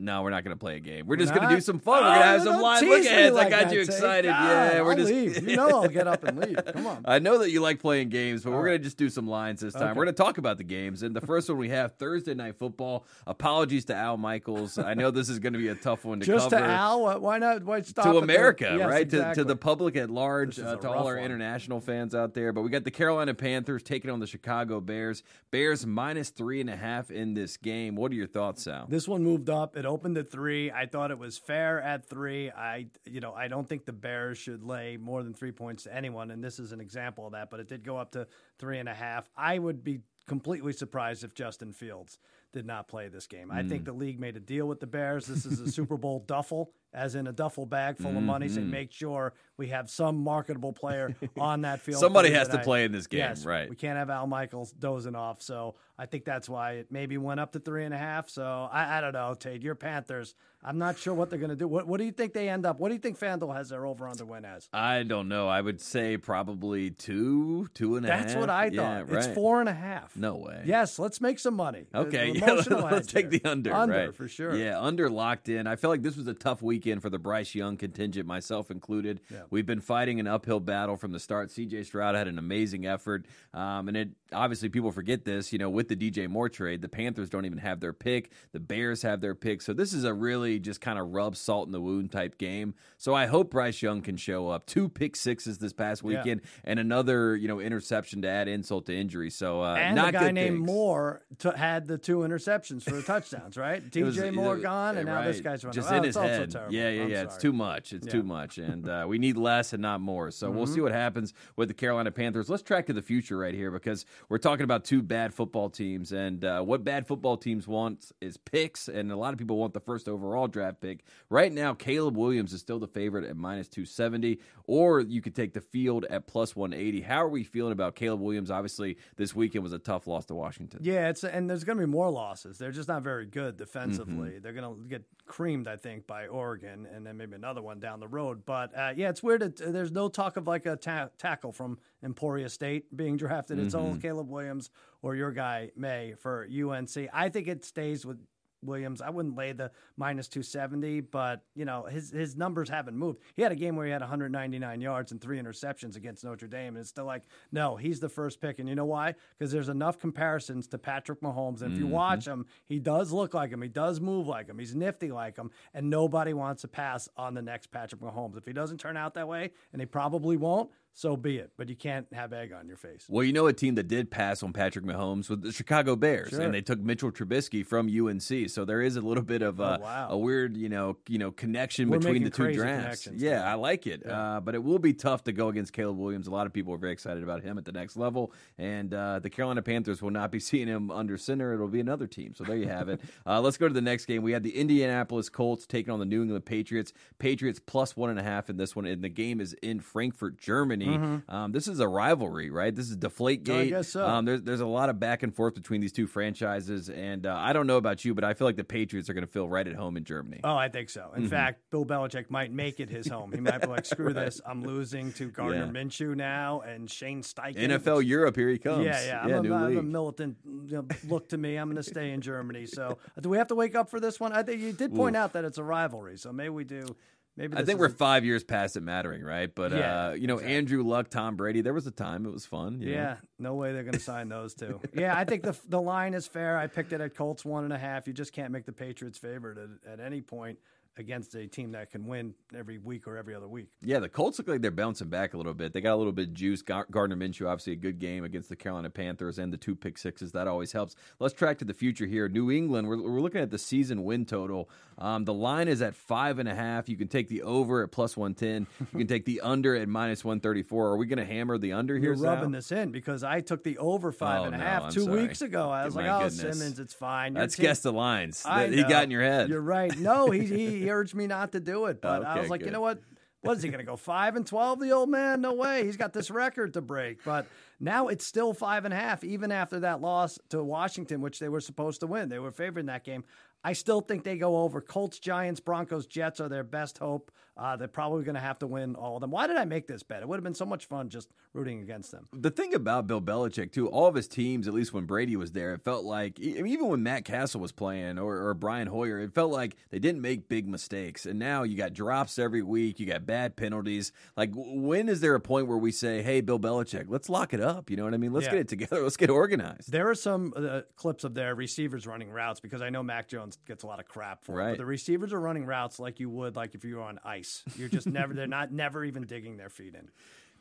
[0.00, 1.06] No, we're not going to play a game.
[1.06, 2.02] We're We're just going to do some fun.
[2.02, 3.34] we're going to Oh, have some live look me aheads.
[3.36, 4.28] like I got that, you excited.
[4.28, 5.48] God, yeah, we're I'll just leave.
[5.48, 6.58] You know I'll get up and leave.
[6.72, 7.02] Come on.
[7.04, 8.70] I know that you like playing games, but All we're right.
[8.72, 9.82] going to just do some lines this time.
[9.82, 9.92] Okay.
[9.98, 11.02] We're going to talk about the games.
[11.02, 13.04] And the first one we have Thursday Night Football.
[13.26, 14.78] Apologies to Al Michaels.
[14.78, 16.64] I know this is going to be a tough one to Just cover.
[16.64, 17.62] to Al, why- not?
[17.64, 19.08] Why stop to America, Yes, right?
[19.10, 21.24] To, to the public at large, uh, to all our one.
[21.24, 22.52] international fans out there.
[22.52, 25.22] But we got the Carolina Panthers taking on the Chicago Bears.
[25.50, 27.94] Bears minus three and a half in this game.
[27.96, 28.86] What are your thoughts, Sal?
[28.88, 29.76] This one moved up.
[29.76, 30.70] It opened at three.
[30.70, 32.50] I thought it was fair at three.
[32.50, 35.94] I, you know, I don't think the Bears should lay more than three points to
[35.94, 37.50] anyone, and this is an example of that.
[37.50, 38.26] But it did go up to
[38.58, 39.28] three and a half.
[39.36, 42.18] I would be completely surprised if Justin Fields
[42.52, 43.50] did not play this game.
[43.50, 43.68] I Mm.
[43.68, 45.26] think the league made a deal with the Bears.
[45.26, 48.48] This is a Super Bowl duffel, as in a duffel bag full of money.
[48.48, 48.70] So Mhm.
[48.70, 52.00] make sure we have some marketable player on that field.
[52.00, 53.70] Somebody has to play in this game, Yes, right?
[53.70, 55.42] We can't have Al Michaels dozing off.
[55.42, 58.28] So I think that's why it maybe went up to three and a half.
[58.28, 59.62] So I, I don't know, Tate.
[59.62, 60.34] Your Panthers.
[60.62, 61.66] I'm not sure what they're going to do.
[61.66, 62.78] What, what do you think they end up?
[62.80, 64.68] What do you think FanDuel has their over under win as?
[64.74, 65.48] I don't know.
[65.48, 68.26] I would say probably two, two and a half.
[68.26, 69.16] That's what I Yeah, thought.
[69.16, 69.34] It's right.
[69.34, 70.14] four and a half.
[70.16, 70.62] No way.
[70.66, 71.86] Yes, let's make some money.
[71.94, 73.40] Okay, yeah, let's take here.
[73.40, 73.72] the under.
[73.72, 74.14] Under right?
[74.14, 74.54] for sure.
[74.54, 75.66] Yeah, under locked in.
[75.66, 79.20] I feel like this was a tough weekend for the Bryce Young contingent, myself included.
[79.30, 79.44] Yeah.
[79.48, 81.48] We've been fighting an uphill battle from the start.
[81.48, 85.54] CJ Stroud had an amazing effort, um, and it obviously people forget this.
[85.54, 88.30] You know, with the DJ Moore trade, the Panthers don't even have their pick.
[88.52, 91.66] The Bears have their pick, so this is a really just kind of rub salt
[91.66, 92.74] in the wound type game.
[92.98, 94.66] So I hope Bryce Young can show up.
[94.66, 96.18] Two pick sixes this past Yeah.
[96.18, 99.30] weekend, and another you know interception to add insult to injury.
[99.30, 100.66] So uh, And not the guy good named picks.
[100.66, 103.82] Moore t- had the two interceptions for the touchdowns, right?
[103.94, 105.74] It was- DJ Moore it- gone, and now this guy's running.
[105.74, 106.50] just oh, in his head.
[106.50, 106.74] terrible.
[106.74, 107.22] Yeah, yeah, I'm yeah.
[107.22, 107.92] It's too much.
[107.92, 108.12] It's Yeah.
[108.12, 110.30] too much, and uh, we need less and not more.
[110.30, 110.74] So we'll Mm-hmm.
[110.74, 112.48] see what happens with the Carolina Panthers.
[112.50, 116.12] Let's track to the future right here because we're talking about two bad football teams,
[116.12, 119.74] and uh, what bad football teams want is picks, and a lot of people want
[119.74, 121.04] the first overall draft pick.
[121.28, 125.34] Right now, Caleb Williams is still the favorite at minus two seventy, or you could
[125.34, 127.00] take the field at plus one eighty.
[127.00, 128.50] How are we feeling about Caleb Williams?
[128.50, 130.80] Obviously, this weekend was a tough loss to Washington.
[130.82, 132.58] Yeah, it's and there's going to be more losses.
[132.58, 134.30] They're just not very good defensively.
[134.30, 134.42] Mm-hmm.
[134.42, 138.00] They're going to get creamed, I think, by Oregon, and then maybe another one down
[138.00, 138.44] the road.
[138.44, 139.40] But uh, yeah, it's weird.
[139.42, 143.58] That, there's no talk of like a ta- tackle from Emporia State being drafted.
[143.58, 143.86] It's Mm-hmm.
[143.86, 144.70] all Caleb Williams
[145.02, 147.08] or your guy Maye for UNC.
[147.12, 148.18] I think it stays with
[148.62, 149.00] Williams.
[149.00, 153.20] I wouldn't lay the minus 270, but you know his his numbers haven't moved.
[153.34, 156.68] He had a game where he had 199 yards and three interceptions against Notre Dame,
[156.76, 158.58] and it's still like, no, he's the first pick.
[158.58, 159.14] And you know why?
[159.38, 161.94] Because there's enough comparisons to Patrick Mahomes, and if you Mm-hmm.
[161.94, 163.62] watch him, he does look like him.
[163.62, 164.58] He does move like him.
[164.58, 168.36] He's nifty like him, and nobody wants to pass on the next Patrick Mahomes.
[168.36, 171.50] If he doesn't turn out that way, and he probably won't, so be it.
[171.56, 173.06] But you can't have egg on your face.
[173.08, 176.30] Well, you know a team that did pass on Patrick Mahomes was the Chicago Bears,
[176.30, 176.40] Sure.
[176.42, 178.48] and they took Mitchell Trubisky from UNC.
[178.50, 180.08] So there is a little bit of a, Oh, wow.
[180.10, 183.06] a weird, you know, you know, connection We're between the two drafts.
[183.06, 183.36] Yeah, today.
[183.36, 184.36] I like it, Yeah.
[184.36, 186.26] uh, but it will be tough to go against Caleb Williams.
[186.26, 189.18] A lot of people are very excited about him at the next level, and uh,
[189.20, 191.54] the Carolina Panthers will not be seeing him under center.
[191.54, 192.34] It'll be another team.
[192.34, 193.00] So there you have it.
[193.26, 194.22] Uh, let's go to the next game.
[194.22, 196.92] We had the Indianapolis Colts taking on the New England Patriots.
[197.18, 200.38] Patriots plus one and a half in this one, and the game is in Frankfurt,
[200.38, 200.79] Germany.
[200.88, 202.74] Um, this is a rivalry, right?
[202.74, 203.44] This is Deflategate.
[203.44, 203.60] Mm-hmm.
[203.60, 204.06] I guess so.
[204.06, 207.34] Um, there's there's a lot of back and forth between these two franchises, and uh,
[207.34, 209.48] I don't know about you, but I feel like the Patriots are going to feel
[209.48, 210.40] right at home in Germany.
[210.44, 211.02] Oh, I think so.
[211.02, 211.22] Mm-hmm.
[211.22, 213.32] In fact, Bill Belichick might make it his home.
[213.32, 214.40] He might be like, "Screw this!
[214.46, 215.82] I'm losing to Gardner Yeah.
[215.82, 218.84] Minshew now and Shane Steichen." NFL Europe, here he comes.
[218.84, 219.20] Yeah, yeah.
[219.22, 220.36] I'm, a, new I'm a militant.
[220.44, 221.56] You know, look to me.
[221.56, 222.66] I'm going to stay in Germany.
[222.66, 224.32] So, do we have to wake up for this one?
[224.32, 226.16] I think you did point out that it's a rivalry.
[226.18, 226.96] So maybe we do.
[227.40, 229.52] Maybe I think we're five years past it mattering, right?
[229.54, 230.56] But Yeah, uh, you know, exactly.
[230.56, 232.82] Andrew Luck, Tom Brady, there was a time it was fun.
[232.82, 233.00] you know?
[233.00, 234.78] Yeah, no way they're going to sign those two.
[234.92, 236.58] yeah, I think the the line is fair.
[236.58, 238.06] I picked it at Colts one and a half.
[238.06, 240.58] You just can't make the Patriots favorite at, at any point
[241.00, 243.66] against a team that can win every week or every other week.
[243.82, 245.72] Yeah, the Colts look like they're bouncing back a little bit.
[245.72, 246.62] They got a little bit of juice.
[246.62, 250.30] Gardner Minshew, obviously a good game against the Carolina Panthers and the two pick sixes.
[250.32, 250.94] That always helps.
[251.18, 252.28] Let's track to the future here.
[252.28, 254.70] New England, we're, we're looking at the season win total.
[254.98, 256.88] Um, the line is at five and a half.
[256.88, 258.66] You can take the over at plus 110.
[258.92, 260.88] You can take the under at minus 134.
[260.88, 263.64] Are we going to hammer the under here, You're rubbing this in because I took
[263.64, 265.22] the over five Oh, and a no, half I'm two sorry.
[265.22, 265.70] weeks ago.
[265.70, 266.28] I was My like, oh.
[266.28, 267.32] Simmons, it's fine.
[267.34, 269.48] Your That's team- guess the lines I he got in your head.
[269.48, 269.96] You're right.
[269.98, 272.80] No, he, he urged me not to do it, but I was like, you know
[272.80, 273.00] what?
[273.42, 274.80] What is he going to go five and twelve?
[274.80, 275.40] The old man?
[275.40, 275.84] No way.
[275.84, 277.24] He's got this record to break.
[277.24, 277.46] But
[277.80, 281.48] now it's still five and a half, even after that loss to Washington, which they
[281.48, 282.28] were supposed to win.
[282.28, 283.24] They were favored in that game.
[283.62, 284.80] I still think they go over.
[284.80, 287.30] Colts, Giants, Broncos, Jets are their best hope.
[287.58, 289.30] Uh, they're probably going to have to win all of them.
[289.30, 290.22] Why did I make this bet?
[290.22, 292.26] It would have been so much fun just rooting against them.
[292.32, 295.52] the thing about Bill Belichick too, all of his teams, at least when Brady was
[295.52, 299.18] there, it felt like e- even when Matt Cassel was playing or, or Brian Hoyer,
[299.18, 301.26] it felt like they didn't make big mistakes.
[301.26, 304.10] And now you got drops every week, you got bad penalties.
[304.38, 307.60] Like when is there a point where we say, "Hey, Bill Belichick, let's lock it
[307.60, 307.69] up"?
[307.88, 308.32] You know what I mean?
[308.32, 308.52] Let's Yeah.
[308.52, 309.02] get it together.
[309.02, 309.90] Let's get organized.
[309.90, 313.58] There are some uh, clips of their receivers running routes because I know Mac Jones
[313.66, 314.72] gets a lot of crap for it.
[314.72, 317.62] But the receivers are running routes like you would like if you were on ice.
[317.76, 320.08] You're just never they're not never even digging their feet in.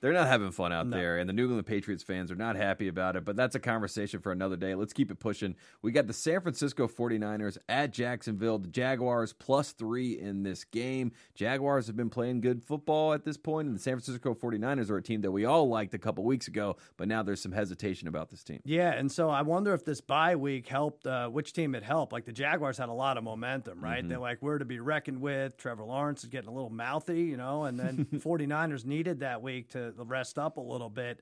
[0.02, 0.98] They're not having fun out No.
[0.98, 3.60] there, and the New England Patriots fans are not happy about it, but that's a
[3.60, 4.76] conversation for another day.
[4.76, 5.56] Let's keep it pushing.
[5.82, 11.12] We got the San Francisco 49ers at Jacksonville, the Jaguars plus three in this game.
[11.36, 14.98] Jaguars have been playing good football at this point, and the San Francisco 49ers are
[14.98, 18.08] a team that we all liked a couple weeks ago, but now there's some hesitation
[18.08, 18.60] about this team.
[18.66, 22.14] Yeah, and so I wonder if this bye week helped uh, which team it helped.
[22.14, 24.00] Like the Jaguars had a lot of momentum, right?
[24.00, 24.10] Mm-hmm.
[24.10, 25.58] They're like we're to be reckoned with.
[25.58, 29.70] Trevor Lawrence is getting a little mouthy, you know, and then 49ers needed that week
[29.72, 31.22] to rest up a little bit.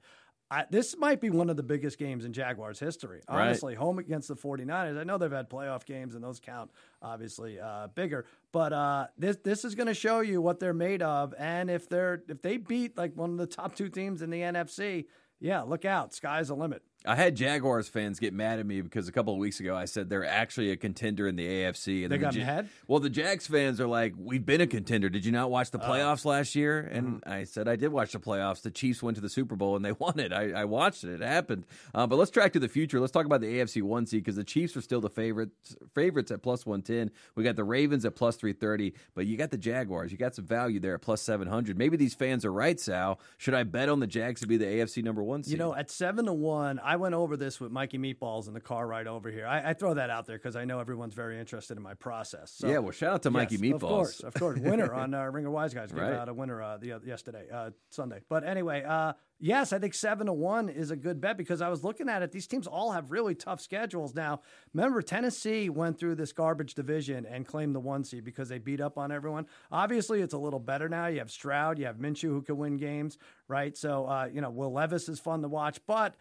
[0.49, 3.21] I, this might be one of the biggest games in Jaguars history.
[3.29, 3.47] Right.
[3.47, 4.97] Honestly, home against the 49ers.
[4.97, 9.37] I know they've had playoff games and those count obviously uh, bigger, but uh, this
[9.43, 12.57] this is going to show you what they're made of and if they're if they
[12.57, 15.05] beat like one of the top two teams in the NFC,
[15.39, 16.13] yeah, look out.
[16.13, 16.81] Sky's the limit.
[17.07, 19.85] I had Jaguars fans get mad at me because a couple of weeks ago I
[19.85, 22.03] said they're actually a contender in the AFC.
[22.03, 22.67] And They got mad?
[22.87, 25.09] Well, the Jags fans are like, "We've been a contender.
[25.09, 25.77] Did you not watch Oh.
[25.77, 27.29] the playoffs last year?" And Mm-hmm.
[27.31, 28.61] I said, "I did watch the playoffs.
[28.61, 30.33] The Chiefs went to the Super Bowl and they won it.
[30.33, 31.21] I, I watched it.
[31.21, 31.65] It happened."
[31.95, 32.99] Uh, but let's track to the future.
[32.99, 35.75] Let's talk about the AFC one seed because the Chiefs are still the favorites.
[35.95, 37.11] Favorites at plus one ten.
[37.35, 38.93] We got the Ravens at plus three thirty.
[39.15, 40.11] But you got the Jaguars.
[40.11, 41.77] You got some value there at plus seven hundred.
[41.77, 43.19] Maybe these fans are right, Sal.
[43.37, 45.53] Should I bet on the Jags to be the AFC number one seed?
[45.53, 48.59] You know, at seven to one, I went over this with Mikey Meatballs in the
[48.59, 49.47] car right over here.
[49.47, 52.51] I, I throw that out there because I know everyone's very interested in my process.
[52.51, 52.79] So, yeah.
[52.79, 53.73] Well, shout out to Mikey Meatballs.
[53.75, 54.59] Of course, of course.
[54.59, 55.91] Winner on uh, Ringer Wise Guys.
[55.91, 56.13] Gave Right.
[56.13, 58.19] out a winner uh, the, yesterday, uh, Sunday.
[58.29, 61.69] But anyway, uh, yes, I think seven to one is a good bet because I
[61.69, 62.31] was looking at it.
[62.33, 64.13] These teams all have really tough schedules.
[64.13, 64.41] Now,
[64.73, 68.81] remember, Tennessee went through this garbage division and claimed the one seed because they beat
[68.81, 69.45] up on everyone.
[69.71, 71.07] Obviously, it's a little better now.
[71.07, 73.77] You have Stroud, you have Minshew who can win games, right?
[73.77, 76.15] So, uh, you know, Will Levis is fun to watch, but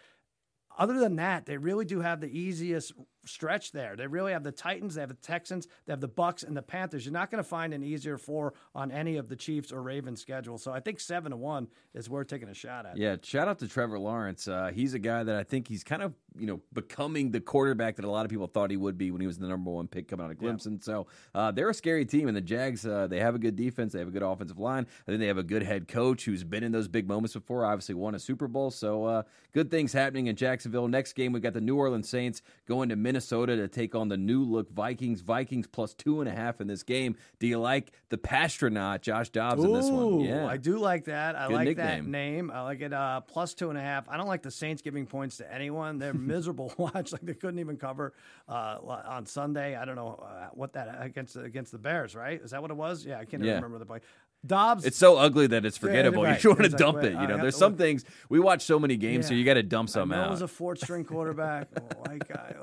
[0.79, 2.93] other than that, they really do have the easiest
[3.27, 3.97] stretch there.
[3.97, 6.63] They really have the Titans, they have the Texans, they have the Bucs and the
[6.63, 7.05] Panthers.
[7.05, 10.21] You're not going to find an easier four on any of the Chiefs or Ravens
[10.21, 10.59] schedule.
[10.59, 12.97] So I think seven to one is worth taking a shot at.
[12.97, 14.49] Yeah, shout out to Trevor Lawrence.
[14.49, 17.97] Uh, he's a guy that I think he's kind of you know becoming the quarterback
[17.97, 19.89] that a lot of people thought he would be when he was the number one
[19.89, 20.73] pick coming out of Clemson.
[20.73, 20.83] Yeah.
[20.83, 23.93] So uh, they're a scary team, and the Jags uh, they have a good defense,
[23.93, 24.87] they have a good offensive line.
[25.07, 27.65] I think they have a good head coach who's been in those big moments before.
[27.65, 30.89] Obviously, won a Super Bowl, so uh, good things happening in Jacksonville.
[30.89, 34.17] Next game, we got the New Orleans Saints going to Minnesota to take on the
[34.17, 35.21] new look Vikings.
[35.21, 37.17] Vikings plus two and a half in this game.
[37.39, 40.21] Do you like the Passtronaut, Josh Dobbs, Ooh, in this one?
[40.21, 41.37] Yeah, I do like that.
[41.37, 42.05] I good like nickname.
[42.05, 42.51] that name.
[42.51, 42.93] I like it.
[42.93, 44.09] Uh, plus two and a half.
[44.09, 45.99] I don't like the Saints giving points to anyone.
[45.99, 47.13] They're miserable watch.
[47.13, 48.13] Like they couldn't even cover
[48.49, 49.77] uh, on Sunday.
[49.77, 52.15] I don't know uh, what that against against the Bears.
[52.15, 52.41] Right?
[52.41, 53.05] Is that what it was?
[53.05, 53.55] Yeah, I can't yeah.
[53.55, 54.01] remember the play.
[54.47, 54.85] Dobbs.
[54.85, 56.23] It's so ugly that it's forgettable.
[56.23, 56.45] Yeah, right.
[56.47, 57.13] You want to dump like, it.
[57.21, 59.29] You know, there's some things we watch so many games, yeah.
[59.31, 60.31] so you got to dump some out.
[60.31, 61.69] was a fourth string quarterback.
[61.77, 62.55] oh, guy.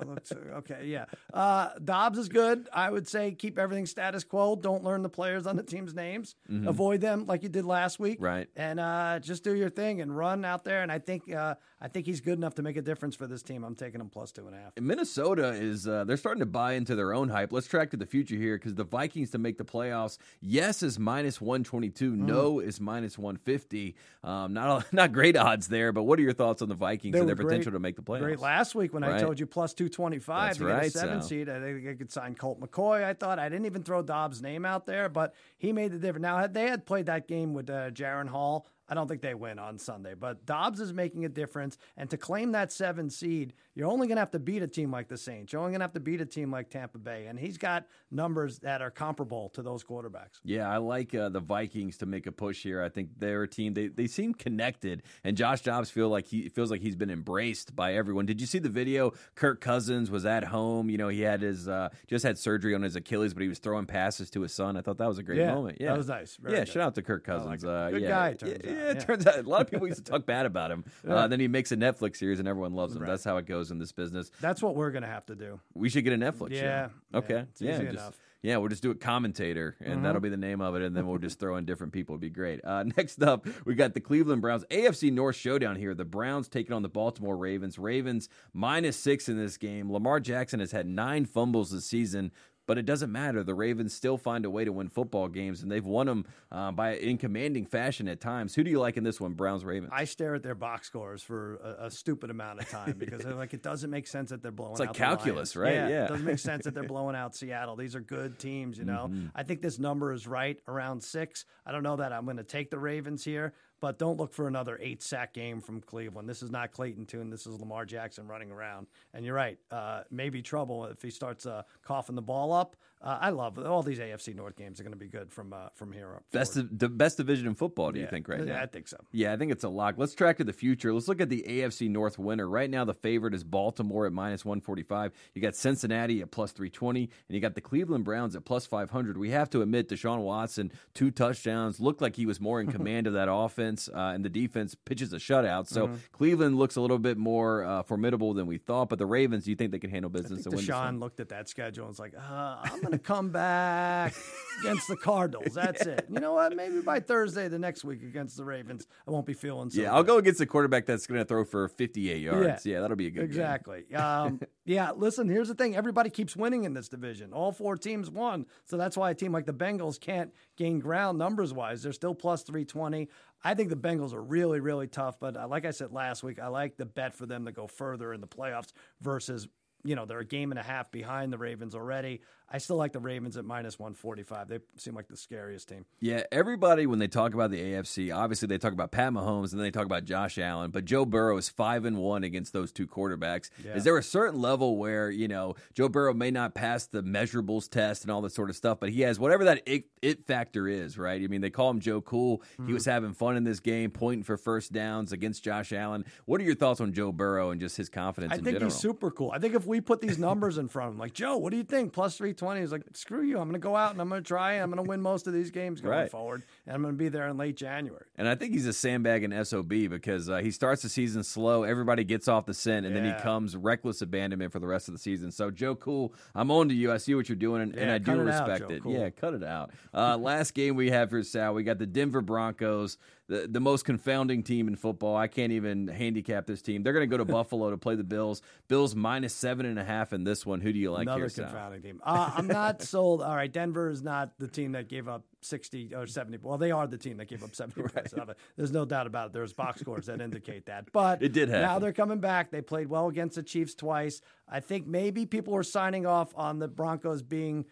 [0.53, 1.05] Okay, yeah.
[1.33, 2.67] Uh, Dobbs is good.
[2.71, 4.55] I would say keep everything status quo.
[4.55, 6.35] Don't learn the players on the team's names.
[6.49, 6.67] Mm-hmm.
[6.67, 8.17] Avoid them like you did last week.
[8.21, 8.47] Right.
[8.55, 10.81] And uh, just do your thing and run out there.
[10.81, 13.43] And I think uh, I think he's good enough to make a difference for this
[13.43, 13.63] team.
[13.63, 14.71] I'm taking him plus two and a half.
[14.79, 17.51] Minnesota is uh, they're starting to buy into their own hype.
[17.51, 20.17] Let's track to the future here because the Vikings to make the playoffs.
[20.41, 22.11] Yes is minus one twenty two.
[22.11, 22.17] Mm.
[22.17, 23.95] No is minus one fifty.
[24.23, 25.91] Um, not not great odds there.
[25.91, 27.95] But what are your thoughts on the Vikings they and their great, potential to make
[27.95, 28.21] the playoffs?
[28.21, 29.15] Great last week when right.
[29.15, 31.29] I told you plus two twenty five to right, get a seven so.
[31.29, 31.49] seed.
[31.49, 33.03] I think I could sign Colt McCoy.
[33.03, 36.21] I thought I didn't even throw Dobbs' name out there, but he made the difference.
[36.21, 39.33] Now had they had played that game with uh, Jaren Hall I don't think they
[39.33, 40.13] win on Sunday.
[40.13, 41.77] But Dobbs is making a difference.
[41.97, 44.91] And to claim that seven seed, you're only going to have to beat a team
[44.91, 45.51] like the Saints.
[45.51, 47.25] You're only going to have to beat a team like Tampa Bay.
[47.27, 50.39] And he's got numbers that are comparable to those quarterbacks.
[50.43, 52.83] Yeah, I like uh, the Vikings to make a push here.
[52.83, 55.03] I think they're a team, they, they seem connected.
[55.23, 58.25] And Josh Dobbs feel like he feels like he's been embraced by everyone.
[58.25, 59.13] Did you see the video?
[59.35, 60.89] Kirk Cousins was at home.
[60.89, 63.59] You know, he had his, uh, just had surgery on his Achilles, but he was
[63.59, 64.77] throwing passes to his son.
[64.77, 65.77] I thought that was a great yeah, moment.
[65.79, 66.35] Yeah, that was nice.
[66.35, 66.73] Very yeah, good.
[66.73, 67.63] shout out to Kirk Cousins.
[67.63, 69.87] Like uh, good yeah, guy, yeah, yeah, yeah, it turns out a lot of people
[69.87, 70.83] used to talk bad about him.
[71.13, 73.01] Uh, then he makes a Netflix series and everyone loves him.
[73.01, 73.09] Right.
[73.09, 74.31] That's how it goes in this business.
[74.41, 75.59] That's what we're gonna have to do.
[75.73, 76.51] We should get a Netflix.
[76.51, 76.87] Yeah.
[76.87, 77.17] Show.
[77.19, 77.45] Okay.
[77.59, 77.81] Yeah.
[77.81, 80.03] yeah just, yeah, we'll just do it commentator, and mm-hmm.
[80.03, 82.13] that'll be the name of it, and then we'll just throw in different people.
[82.13, 82.59] It'd be great.
[82.63, 85.93] Uh, next up, we got the Cleveland Browns AFC North showdown here.
[85.93, 87.79] The Browns taking on the Baltimore Ravens.
[87.79, 89.89] Ravens minus six in this game.
[89.89, 92.33] Lamar Jackson has had nine fumbles this season,
[92.65, 93.43] but it doesn't matter.
[93.43, 96.71] The Ravens still find a way to win football games, and they've won them uh,
[96.71, 98.55] by in commanding fashion at times.
[98.55, 99.91] Who do you like in this one, Browns Ravens?
[99.93, 103.53] I stare at their box scores for a, a stupid amount of time because like
[103.53, 104.71] it doesn't make sense that they're blowing.
[104.71, 105.73] It's like out calculus, right?
[105.73, 107.75] Yeah, yeah, it doesn't make sense that they're blowing out Seattle.
[107.75, 109.09] These are good teams, you know.
[109.11, 109.27] Mm-hmm.
[109.35, 111.45] I think this number is right around six.
[111.65, 114.47] I don't know that I'm going to take the Ravens here, but don't look for
[114.47, 116.29] another eight sack game from Cleveland.
[116.29, 117.29] This is not Clayton Tune.
[117.29, 118.87] This is Lamar Jackson running around.
[119.13, 122.77] And you're right, uh, maybe trouble if he starts uh, coughing the ball up.
[123.03, 125.67] Uh, I love all these AFC North games are going to be good from uh,
[125.75, 126.23] from here up.
[126.31, 127.91] Best the best division in football.
[127.91, 128.61] Do yeah, you think right now?
[128.61, 128.97] I think so.
[129.11, 129.95] Yeah, I think it's a lock.
[129.97, 130.93] Let's track to the future.
[130.93, 132.47] Let's look at the AFC North winner.
[132.47, 135.11] Right now, the favorite is Baltimore at minus one forty five.
[135.33, 138.65] You got Cincinnati at plus three twenty, and you got the Cleveland Browns at plus
[138.65, 139.17] five hundred.
[139.17, 143.07] We have to admit, Deshaun Watson two touchdowns looked like he was more in command
[143.07, 145.67] of that offense, uh, and the defense pitches a shutout.
[145.67, 145.95] So mm-hmm.
[146.13, 148.87] Cleveland looks a little bit more uh, formidable than we thought.
[148.87, 150.47] But the Ravens, do you think they can handle business?
[150.47, 153.29] I think Deshaun looked at that schedule and was like, uh, "I'm going to come
[153.29, 154.13] back."
[154.61, 155.53] against the Cardinals.
[155.53, 155.93] That's yeah.
[155.93, 156.05] it.
[156.09, 156.55] You know what?
[156.55, 159.81] Maybe by Thursday the next week against the Ravens, I won't be feeling so.
[159.81, 159.93] Yeah.
[159.93, 162.65] I'll go against the quarterback that's going to throw for 58 yards.
[162.65, 163.29] Yeah, yeah that'll be a good game.
[163.29, 163.85] exactly.
[164.03, 165.29] Um, yeah, listen.
[165.29, 167.31] Here's the thing: everybody keeps winning in this division.
[167.31, 171.17] All four teams won, so that's why a team like the Bengals can't gain ground
[171.17, 171.83] numbers wise.
[171.83, 173.07] They're still plus 320.
[173.43, 175.19] I think the Bengals are really, really tough.
[175.19, 177.65] But uh, like I said last week, I like the bet for them to go
[177.65, 179.47] further in the playoffs versus
[179.83, 182.21] you know, they're a game and a half behind the Ravens already.
[182.49, 184.47] I still like the Ravens at minus 145.
[184.47, 185.85] They seem like the scariest team.
[185.99, 189.59] Yeah, everybody, when they talk about the AFC, obviously they talk about Pat Mahomes and
[189.59, 192.71] then they talk about Josh Allen, but Joe Burrow is 5 and 1 against those
[192.71, 193.49] two quarterbacks.
[193.65, 193.75] Yeah.
[193.75, 197.69] Is there a certain level where, you know, Joe Burrow may not pass the measurables
[197.69, 200.67] test and all that sort of stuff, but he has whatever that it, it factor
[200.67, 201.21] is, right?
[201.23, 202.39] I mean, they call him Joe Cool.
[202.53, 202.67] Mm-hmm.
[202.67, 206.05] He was having fun in this game, pointing for first downs against Josh Allen.
[206.25, 208.31] What are your thoughts on Joe Burrow and just his confidence?
[208.31, 208.65] I think general?
[208.65, 209.31] he's super cool.
[209.31, 211.57] I think if we put these numbers in front of him, like, Joe, what do
[211.57, 211.93] you think?
[211.93, 212.61] Plus 320.
[212.61, 213.37] He's like, screw you.
[213.37, 214.53] I'm going to go out and I'm going to try.
[214.53, 216.11] I'm going to win most of these games going right.
[216.11, 216.43] forward.
[216.65, 218.05] And I'm going to be there in late January.
[218.15, 221.63] And I think he's a sandbag and SOB because uh, he starts the season slow.
[221.63, 223.01] Everybody gets off the scent, and yeah.
[223.01, 225.31] then he comes reckless abandonment for the rest of the season.
[225.31, 226.91] So, Joe Cool, I'm on to you.
[226.91, 228.83] I see what you're doing, and, yeah, and I do respect out, it.
[228.83, 228.93] Cool.
[228.93, 229.71] Yeah, cut it out.
[229.93, 232.97] Uh, last game we have for Sal, we got the Denver Broncos
[233.27, 235.15] the, the most confounding team in football.
[235.15, 236.83] I can't even handicap this team.
[236.83, 238.41] They're going to go to Buffalo to play the Bills.
[238.67, 240.61] Bills minus seven and a half in this one.
[240.61, 241.45] Who do you like Another here, Sal?
[241.45, 242.01] confounding team.
[242.03, 243.21] Uh, I'm not sold.
[243.21, 246.39] All right, Denver is not the team that gave up 60 or 70.
[246.41, 248.13] Well, they are the team that gave up 70 points.
[248.55, 249.33] There's no doubt about it.
[249.33, 250.91] There's box scores that indicate that.
[250.91, 251.63] But It did happen.
[251.63, 252.51] Now they're coming back.
[252.51, 254.21] They played well against the Chiefs twice.
[254.47, 257.65] I think maybe people were signing off on the Broncos being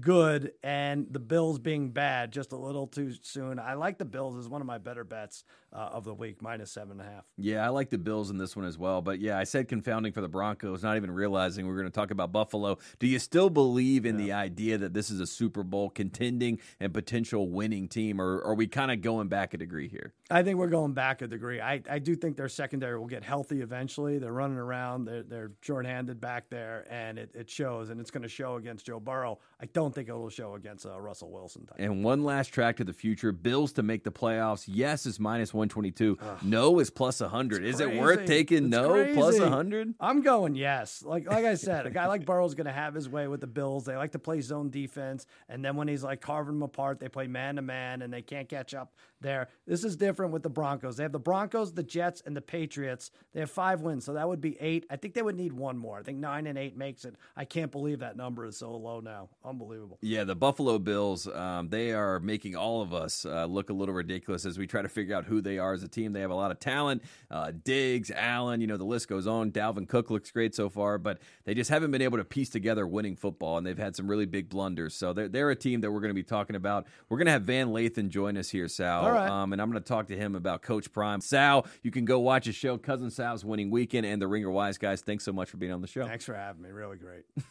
[0.00, 3.58] good and the Bills being bad just a little too soon.
[3.58, 6.70] I like the Bills as one of my better bets uh, of the week, minus
[6.70, 7.24] seven and a half.
[7.36, 9.02] Yeah, I like the Bills in this one as well.
[9.02, 11.92] But yeah, I said confounding for the Broncos, not even realizing we are going to
[11.92, 12.78] talk about Buffalo.
[12.98, 16.94] Do you still believe in the idea that this is a Super Bowl contending and
[16.94, 20.12] potential winning team, or are we kind of going back a degree here?
[20.30, 21.60] I think we're going back a degree.
[21.60, 24.18] I, I do think their secondary will get healthy eventually.
[24.18, 25.04] They're running around.
[25.04, 27.90] They're, they're short-handed back there, and it, it shows.
[27.90, 29.38] And it's going to show against Joe Burrow.
[29.60, 31.66] I don't think it will show against uh, Russell Wilson.
[31.66, 31.76] Type.
[31.78, 34.64] And one last track to the future: Bills to make the playoffs.
[34.66, 36.18] Yes is minus one twenty two.
[36.42, 37.64] No is plus hundred.
[37.64, 39.48] Is it worth taking It's no plus crazy.
[39.48, 39.94] hundred?
[40.00, 41.02] I'm going yes.
[41.04, 43.46] Like like I said, a guy like Burrow's going to have his way with the
[43.46, 43.84] Bills.
[43.84, 47.08] They like to play zone defense, and then when he's like carving them apart, they
[47.08, 49.48] play man to man, and they can't catch up there.
[49.66, 50.96] This is different with the Broncos.
[50.96, 53.10] They have the Broncos, the Jets, and the Patriots.
[53.32, 54.86] They have five wins, so that would be eight.
[54.88, 55.98] I think they would need one more.
[55.98, 57.16] I think nine and eight makes it.
[57.36, 59.30] I can't believe that number is so low now.
[59.44, 59.98] Unbelievable.
[60.00, 63.94] Yeah, the Buffalo Bills, um, they are making all of us uh, look a little
[63.94, 66.12] ridiculous as we try to figure out who they are as a team.
[66.12, 67.02] They have a lot of talent.
[67.30, 69.50] Uh, Diggs, Allen, you know, the list goes on.
[69.50, 72.86] Dalvin Cook looks great so far, but they just haven't been able to piece together
[72.86, 74.94] winning football, and they've had some really big blunders.
[74.94, 76.86] So they're, they're a team that we're going to be talking about.
[77.08, 79.04] We're going to have Van Lathan join us here, Sal.
[79.14, 79.30] Right.
[79.30, 81.20] Um, and I'm going to talk to him about Coach Prime.
[81.20, 84.78] Sal, you can go watch his show, Cousin Sal's Winning Weekend, and the Ringer Wise
[84.78, 85.00] guys.
[85.00, 86.06] Thanks so much for being on the show.
[86.06, 86.70] Thanks for having me.
[86.70, 87.24] Really great.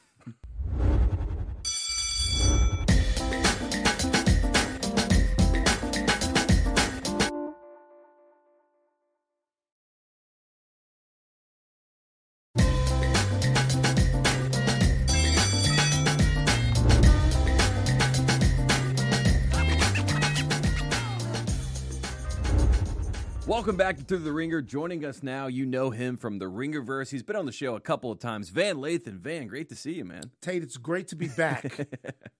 [23.73, 24.61] Welcome back to Thru The Ringer.
[24.61, 27.09] Joining us now, you know him from the Ringerverse.
[27.09, 28.49] He's been on the show a couple of times.
[28.49, 29.17] Van Lathan.
[29.17, 30.29] Van, great to see you, man.
[30.41, 31.87] Tate, it's great to be back.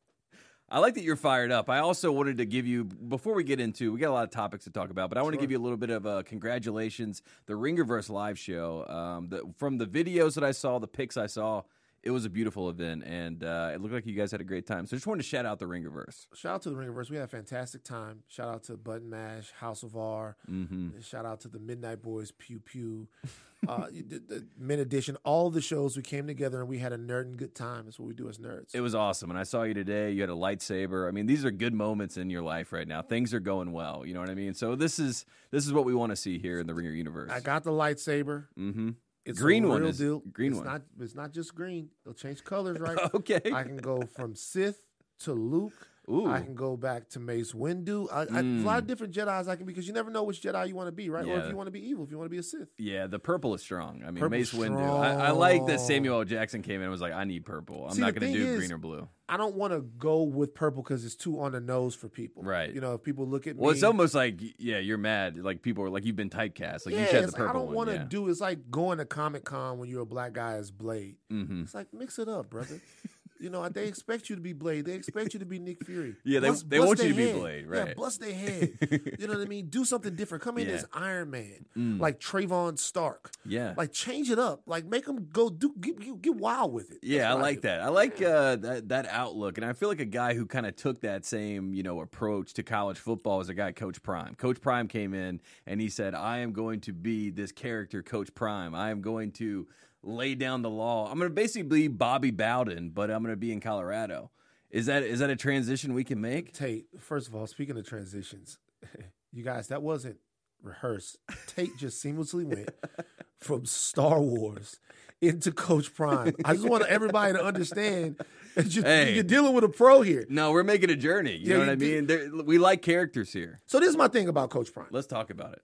[0.69, 1.71] I like that you're fired up.
[1.71, 4.29] I also wanted to give you, before we get into, we got a lot of
[4.29, 6.21] topics to talk about, but I want to give you a little bit of uh,
[6.21, 7.23] congratulations.
[7.47, 11.25] The Ringerverse live show, um, the, from the videos that I saw, the pics I
[11.25, 11.63] saw,
[12.03, 14.67] it was a beautiful event, and uh, it looked like you guys had a great
[14.67, 14.85] time.
[14.85, 16.27] So just wanted to shout out the Ringerverse.
[16.35, 17.09] Shout out to the Ringerverse.
[17.09, 18.23] We had a fantastic time.
[18.27, 20.35] Shout out to Button Mash, House of R.
[20.51, 20.99] Mm-hmm.
[21.01, 23.07] Shout out to the Midnight Boys, Pew Pew.
[23.65, 25.15] Uh, the, the Mid Edition.
[25.23, 27.85] All the shows, we came together and we had a nerd and good time.
[27.85, 28.75] That's what we do as nerds.
[28.75, 30.11] It was awesome, and I saw you today.
[30.11, 31.07] You had a lightsaber.
[31.07, 33.01] I mean, these are good moments in your life right now.
[33.01, 34.03] Things are going well.
[34.05, 34.53] You know what I mean?
[34.53, 37.31] So this is this is what we want to see here in the Ringer universe.
[37.31, 38.47] I got the lightsaber.
[38.59, 38.89] mm-hmm.
[39.25, 40.19] It's Green one is- deal.
[40.31, 40.67] green it's one.
[40.67, 41.89] Not, it's not just green.
[42.05, 42.97] It'll change colors, right?
[43.13, 43.41] Okay.
[43.53, 44.81] I can go from Sith
[45.19, 45.87] to Luke.
[46.09, 46.27] Ooh.
[46.29, 48.07] I can go back to Mace Windu.
[48.11, 50.67] I, I, a lot of different Jedi's I can because you never know which Jedi
[50.67, 51.23] you want to be, right?
[51.25, 51.43] Or Mm.
[51.45, 52.67] If you want to be evil, if you want to be a Sith.
[52.77, 54.01] Yeah, the purple is strong.
[54.05, 54.99] I mean, Purple's Mace Windu.
[54.99, 55.79] I, I like that.
[55.79, 56.25] Samuel L.
[56.25, 57.85] Jackson came in and was like, "I need purple.
[57.87, 60.23] I'm See, not going to do is- green or blue." I don't want to go
[60.23, 62.43] with purple because it's too on the nose for people.
[62.43, 62.71] Right.
[62.71, 63.75] You know, if people look at Well, me.
[63.75, 65.37] it's almost like yeah, you're mad.
[65.37, 66.85] Like people are like you've been typecast.
[66.85, 68.03] Like yeah, you should have the like, purple I don't want to yeah.
[68.03, 68.27] do.
[68.27, 71.15] It's like going to Comic Con when you're a black guy as Blade.
[71.31, 71.63] Mhm.
[71.63, 72.81] It's like mix it up, brother.
[73.43, 74.85] you know, they expect you to be Blade.
[74.85, 76.15] They expect you to be Nick Fury.
[76.23, 77.31] Yeah, they- they want you to be.
[77.33, 77.95] Blade, Yeah, right.
[77.95, 78.77] bust their head.
[79.19, 79.67] you know what I mean?
[79.67, 80.43] Do something different.
[80.43, 80.75] Come in Yeah.
[80.75, 81.99] as Iron Man, Mm.
[81.99, 83.31] like Trayvon Stark.
[83.45, 83.73] Yeah.
[83.77, 84.61] Like change it up.
[84.65, 86.99] Like make them go do get, get, wild with it.
[87.03, 87.67] Yeah, I like do.
[87.67, 87.81] that.
[87.81, 90.75] I like uh, that that outlook, and I feel like a guy who kind of
[90.75, 94.35] took that same you know approach to college football is a guy Coach Prime.
[94.35, 98.33] Coach Prime came in and he said, "I am going to be this character, Coach
[98.33, 98.73] Prime.
[98.73, 99.67] I am going to
[100.03, 101.09] lay down the law.
[101.09, 104.29] I'm going to basically be Bobby Bowden, but I'm going to be in Colorado."
[104.69, 106.51] Is that is that a transition we can make?
[106.53, 108.57] Tate, first of all, speaking of transitions,
[109.31, 110.17] you guys, that wasn't
[110.63, 111.17] rehearsed.
[111.47, 112.69] Tate just seamlessly went
[113.39, 114.79] from Star Wars
[115.21, 116.33] into Coach Prime.
[116.43, 118.17] I just want everybody to understand
[118.55, 119.13] that you're, Hey.
[119.13, 120.25] you're dealing with a pro here.
[120.27, 121.35] No, we're making a journey.
[121.37, 122.07] You Yeah, know what I mean?
[122.07, 123.59] There, we like characters here.
[123.67, 124.87] So this is my thing about Coach Prime.
[124.89, 125.61] Let's talk about it.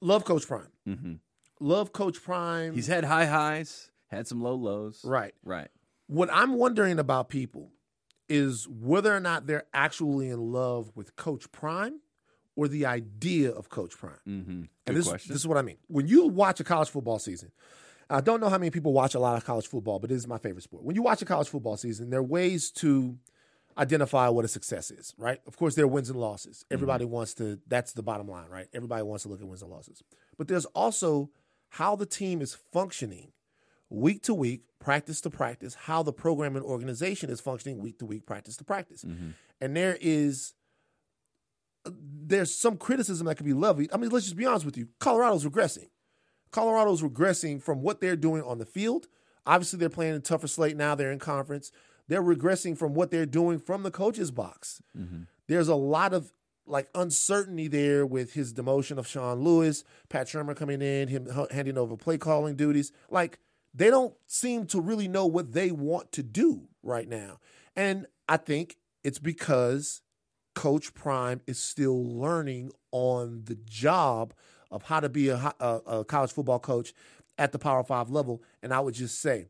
[0.00, 0.68] Love Coach Prime.
[0.84, 1.12] hmm
[1.60, 2.74] Love Coach Prime.
[2.74, 5.02] He's had high highs, had some low lows.
[5.04, 5.34] right.
[5.44, 5.68] Right.
[6.06, 7.70] What I'm wondering about people
[8.28, 12.00] is whether or not they're actually in love with Coach Prime
[12.56, 14.18] or the idea of Coach Prime.
[14.26, 14.62] Mm-hmm.
[14.86, 15.32] And this, question.
[15.32, 15.76] this is what I mean.
[15.86, 17.52] When you watch a college football season,
[18.08, 20.26] I don't know how many people watch a lot of college football, but it is
[20.26, 20.82] my favorite sport.
[20.82, 23.16] When you watch a college football season, there are ways to
[23.78, 25.38] identify what a success is, right?
[25.46, 26.64] Of course, there are wins and losses.
[26.70, 28.66] Everybody wants to, that's the bottom line, right?
[28.74, 30.02] Everybody wants to look at wins and losses.
[30.36, 31.30] But there's also
[31.70, 33.32] how the team is functioning
[33.88, 38.06] week to week, practice to practice, how the program and organization is functioning week to
[38.06, 39.04] week, practice to practice.
[39.04, 39.30] Mm-hmm.
[39.60, 40.54] And there is
[41.84, 43.90] there's some criticism that could be levied.
[43.92, 44.88] I mean, let's just be honest with you.
[44.98, 45.88] Colorado's regressing.
[46.50, 49.06] Colorado's regressing from what they're doing on the field.
[49.46, 50.94] Obviously, they're playing a tougher slate now.
[50.94, 51.72] They're in conference.
[52.08, 54.82] They're regressing from what they're doing from the coach's box.
[54.98, 55.22] Mm-hmm.
[55.46, 56.32] There's a lot of
[56.70, 61.76] like uncertainty there with his demotion of Sean Lewis, Pat Shurmur coming in, him handing
[61.76, 62.92] over play calling duties.
[63.10, 63.38] Like
[63.74, 67.38] they don't seem to really know what they want to do right now.
[67.76, 70.02] And I think it's because
[70.54, 74.34] Coach Prime is still learning on the job
[74.70, 76.92] of how to be a, a, a college football coach
[77.38, 78.42] at the Power Five level.
[78.62, 79.46] And I would just say,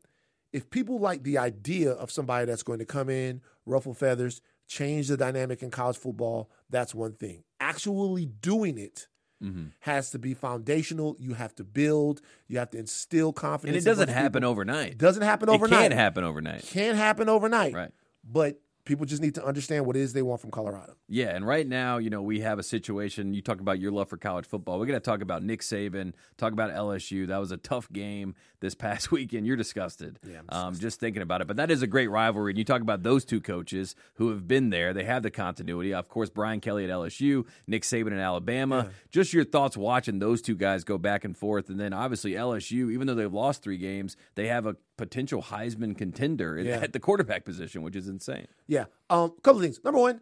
[0.53, 4.41] if people like the idea of somebody that's going to come in, ruffle feathers,
[4.71, 7.43] change the dynamic in college football, that's one thing.
[7.59, 9.07] Actually doing it
[9.43, 9.69] Mm-hmm.
[9.79, 11.15] has to be foundational.
[11.17, 12.21] You have to build.
[12.47, 13.75] You have to instill confidence.
[13.75, 14.51] And it in a bunch doesn't happen people.
[14.51, 14.91] overnight.
[14.91, 15.61] It doesn't happen overnight.
[15.61, 15.81] It overnight.
[15.81, 16.61] can't happen overnight.
[16.67, 17.73] Can't happen overnight.
[17.73, 17.89] Right.
[18.23, 20.95] But people just need to understand what it is they want from Colorado.
[21.07, 23.33] Yeah, and right now, you know, we have a situation.
[23.33, 24.79] You talk about your love for college football.
[24.79, 27.27] We're going to talk about Nick Saban, talk about LSU.
[27.27, 29.45] That was a tough game this past weekend.
[29.45, 30.19] You're disgusted.
[30.27, 31.47] Yeah, um, just thinking about it.
[31.47, 32.51] But that is a great rivalry.
[32.51, 34.93] And you talk about those two coaches who have been there.
[34.93, 35.93] They have the continuity.
[35.93, 38.89] Of course, Brian Kelly at LSU, Nick Saban in Alabama.
[39.09, 41.69] Just your thoughts watching those two guys go back and forth.
[41.69, 45.97] And then obviously LSU, even though they've lost three games, they have a potential Heisman
[45.97, 46.77] contender Yeah.
[46.81, 48.47] at the quarterback position, which is insane.
[48.67, 48.85] Yeah.
[49.09, 49.79] Um, a couple of things.
[49.83, 50.21] Number one,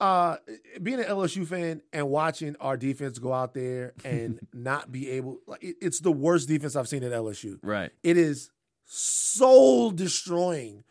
[0.00, 0.36] uh,
[0.82, 5.38] being an LSU fan and watching our defense go out there and not be able,
[5.46, 7.58] like, it- it's the worst defense I've seen at LSU.
[7.62, 7.90] Right.
[8.02, 8.50] It is
[8.84, 10.84] soul destroying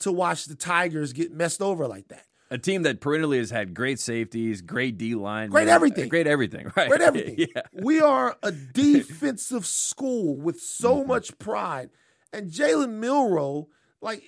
[0.00, 2.24] to watch the Tigers get messed over like that.
[2.50, 6.08] A team that perennially has had great safeties, great D line, Great everything.
[6.10, 6.88] great everything, right?
[6.88, 7.34] Great everything.
[7.56, 11.08] yeah, We are a defensive school with so Mm-hmm.
[11.08, 11.88] much pride.
[12.32, 13.66] And Jalen Milrow,
[14.00, 14.22] like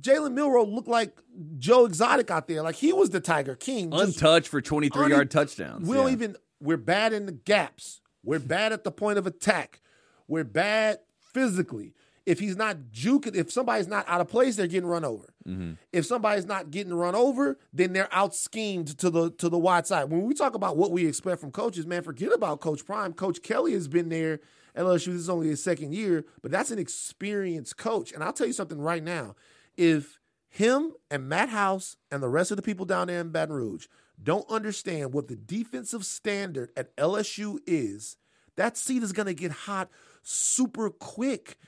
[0.00, 1.16] Jalen Milrow looked like
[1.58, 2.62] Joe Exotic out there.
[2.62, 3.92] Like he was the Tiger King.
[3.92, 5.88] untouched for twenty-three Un- yard touchdowns.
[5.88, 6.12] We don't Yeah.
[6.12, 6.36] even.
[6.60, 8.00] We're bad in the gaps.
[8.24, 9.80] We're bad at the point of attack.
[10.26, 11.94] We're bad physically.
[12.26, 15.32] If he's not juking, if somebody's not out of place, they're getting run over.
[15.46, 15.72] Mm-hmm.
[15.94, 19.86] If somebody's not getting run over, then they're out schemed to the to the wide
[19.86, 20.10] side.
[20.10, 23.14] When we talk about what we expect from coaches, man, forget about Coach Prime.
[23.14, 24.40] Coach Kelly has been there
[24.76, 25.06] LSU.
[25.06, 28.12] This is only his second year, but that's an experienced coach.
[28.12, 29.34] And I'll tell you something right now:
[29.76, 33.54] if him and Matt House and the rest of the people down there in Baton
[33.54, 33.86] Rouge
[34.22, 38.16] don't understand what the defensive standard at LSU is,
[38.56, 39.90] that seat is going to get hot
[40.22, 41.58] super quick.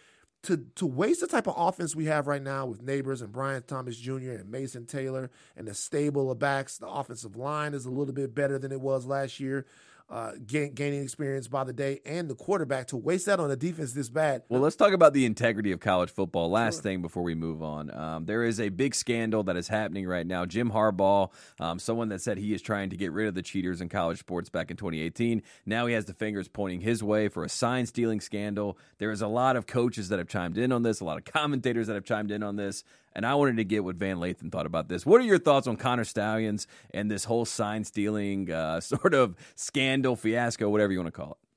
[0.45, 3.63] To, to waste the type of offense we have right now with Nabers and Brian
[3.63, 4.31] Thomas Jr.
[4.31, 8.35] and Mason Taylor and the stable of backs, the offensive line is a little bit
[8.35, 9.67] better than it was last year,
[10.11, 12.89] uh, gain, gaining experience by the day, and the quarterback.
[12.89, 15.81] To waste that on a defense this bad, Well, let's talk about the integrity of
[15.81, 16.51] college football.
[16.51, 20.07] Last thing before we move on, um, there is a big scandal that is happening
[20.07, 20.45] right now.
[20.45, 21.31] Jim Harbaugh,
[21.61, 24.19] um, someone that said he is trying to get rid of the cheaters in college
[24.19, 25.43] sports back in 2018.
[25.65, 28.79] Now he has the fingers pointing his way for a sign stealing scandal.
[28.99, 31.25] There is a lot of coaches that have chimed in on this, a lot of
[31.25, 32.85] commentators that have chimed in on this.
[33.13, 35.05] And I wanted to get what Van Lathan thought about this.
[35.05, 39.35] What are your thoughts on Connor Stalions and this whole sign stealing uh, sort of
[39.57, 41.51] scandal, fiasco, whatever you want to call it?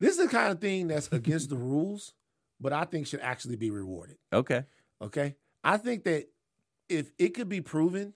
[0.00, 2.12] this is the kind of thing that's against the rules,
[2.60, 4.16] but I think should actually be rewarded.
[4.32, 4.64] Okay.
[5.00, 5.36] Okay.
[5.62, 6.28] I think that
[6.88, 8.12] if it could be proven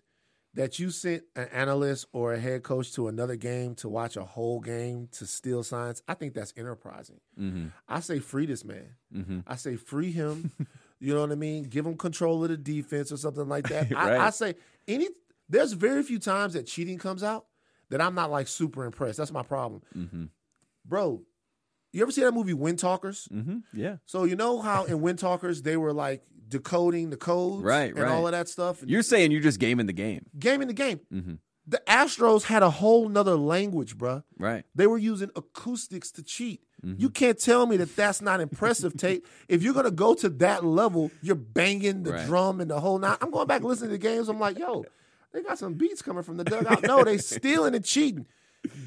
[0.55, 4.25] that you sent an analyst or a head coach to another game to watch a
[4.25, 7.21] whole game to steal signs, I think that's enterprising.
[7.41, 7.69] Mm-hmm.
[7.89, 8.95] I say free this man.
[9.15, 9.41] Mm-hmm.
[9.47, 10.53] I say free him.
[11.01, 11.65] you know what I mean?
[11.65, 13.91] Give them control of the defense or something like that.
[13.93, 14.13] Right.
[14.21, 14.55] I, I say
[14.87, 15.09] any.
[15.49, 17.47] There's very few times that cheating comes out
[17.91, 19.17] that I'm not like super impressed.
[19.19, 20.25] That's my problem, Mm-hmm.
[20.85, 21.23] bro.
[21.93, 23.29] You ever see that movie Windtalkers?
[23.31, 23.59] Mm-hmm.
[23.73, 23.97] Yeah.
[24.05, 28.11] So you know how in Windtalkers they were like decoding the codes, Right, and right.
[28.13, 28.83] all of that stuff.
[28.87, 30.27] You're saying you're just gaming the game.
[30.39, 31.01] Gaming the game.
[31.13, 31.35] Mm-hmm.
[31.67, 34.23] The Astros had a whole nother language, bruh.
[34.39, 34.65] Right.
[34.75, 36.63] They were using acoustics to cheat.
[36.85, 37.01] Mm-hmm.
[37.01, 39.25] You can't tell me that that's not impressive, Tate.
[39.49, 42.27] If you're gonna go to that level, you're banging the Right.
[42.27, 43.17] drum and the whole nine.
[43.21, 44.29] I'm going back listening to the games.
[44.29, 44.85] I'm like, yo,
[45.33, 46.83] they got some beats coming from the dugout.
[46.85, 48.27] No, they stealing and cheating.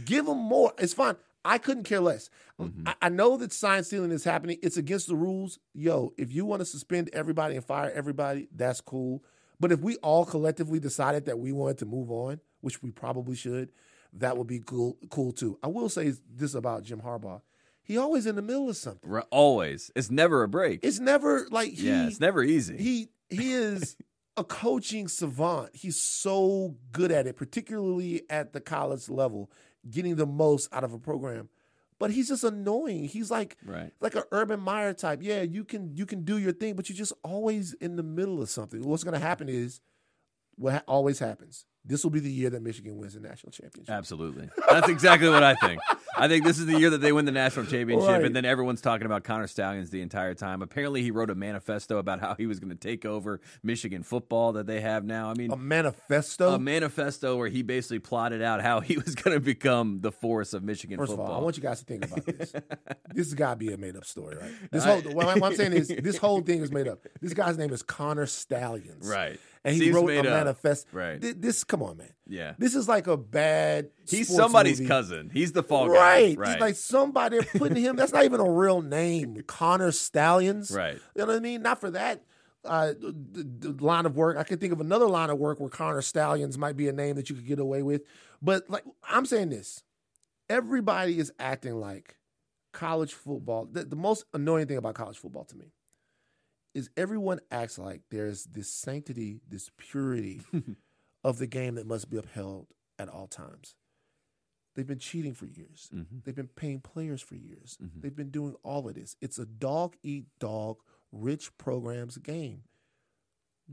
[0.06, 0.74] Give them more.
[0.78, 1.16] It's fine.
[1.44, 2.30] I couldn't care less.
[2.60, 2.88] Mm-hmm.
[2.88, 4.58] I, I know that sign stealing is happening.
[4.62, 5.60] It's against the rules.
[5.74, 9.24] Yo, if you want to suspend everybody and fire everybody, that's cool.
[9.60, 13.36] But if we all collectively decided that we wanted to move on, which we probably
[13.36, 13.72] should,
[14.14, 15.58] that would be cool, cool too.
[15.64, 17.42] I will say this about Jim Harbaugh:
[17.92, 19.10] he always in the middle of something.
[19.10, 19.26] Right.
[19.32, 19.92] Always.
[19.96, 20.80] It's never a break.
[20.84, 22.08] It's never like he, yeah.
[22.08, 22.78] It's never easy.
[22.78, 23.96] he he is
[24.38, 25.70] a coaching savant.
[25.74, 29.52] He's so good at it, particularly at the college level,
[29.90, 31.50] getting the most out of a program.
[32.00, 33.04] but he's just annoying.
[33.06, 33.92] He's like Right.
[34.00, 35.20] like an Urban Meyer type.
[35.22, 38.42] Yeah, you can you can do your thing, but you're just always in the middle
[38.42, 38.82] of something.
[38.82, 39.82] What's going to happen is
[40.56, 41.66] what ha- always happens.
[41.84, 43.90] This will be the year that Michigan wins the national championship.
[43.94, 44.50] Absolutely.
[44.70, 45.82] That's exactly what I think.
[46.16, 48.24] I think this is the year that they win the national championship, Right.
[48.26, 50.62] and then everyone's talking about Connor Stalions the entire time.
[50.62, 54.52] Apparently, he wrote a manifesto about how he was going to take over Michigan football
[54.54, 55.32] that they have now.
[55.32, 56.54] I mean, A manifesto.
[56.54, 60.54] a manifesto where he basically plotted out how he was going to become the force
[60.54, 61.26] of Michigan First football.
[61.28, 62.52] of all, I want you guys to think about this.
[63.14, 64.52] this has got to be a made up story, right?
[64.72, 67.00] This whole, I, what I'm saying is this whole thing is made up.
[67.22, 69.40] This guy's name is Connor Stalions, right.
[69.64, 70.26] And he Seems wrote a up.
[70.26, 70.88] manifest.
[70.92, 71.22] Right.
[71.22, 72.12] Thi- This, come on, man.
[72.28, 72.54] Yeah.
[72.58, 73.90] This is like a bad.
[74.10, 74.88] He's somebody's movie.
[74.88, 75.30] cousin.
[75.32, 75.94] He's the fall guy.
[75.94, 76.38] Right.
[76.38, 76.60] Right.
[76.60, 77.96] Like somebody putting him.
[77.96, 79.44] That's not even a real name.
[79.48, 80.72] Connor Stalions.
[80.72, 80.96] Right.
[80.96, 81.62] You know what I mean?
[81.62, 82.24] Not for that
[82.66, 84.38] uh, the, the line of work.
[84.38, 87.16] I can think of another line of work where Connor Stalions might be a name
[87.18, 88.02] that you could get away with.
[88.42, 89.84] But like I'm saying this,
[90.50, 92.18] everybody is acting like
[92.74, 93.68] college football.
[93.72, 95.72] The, the most annoying thing about college football to me
[96.74, 100.42] is everyone acts like there's this sanctity, this purity
[101.24, 102.68] of the game that must be upheld
[102.98, 103.76] at all times.
[104.76, 105.90] They've been cheating for years.
[105.94, 106.24] Mhm.
[106.24, 107.78] They've been paying players for years.
[107.82, 108.02] Mhm.
[108.02, 109.18] They've been doing all of this.
[109.20, 110.78] It's a dog eat dog,
[111.12, 112.64] rich programs game.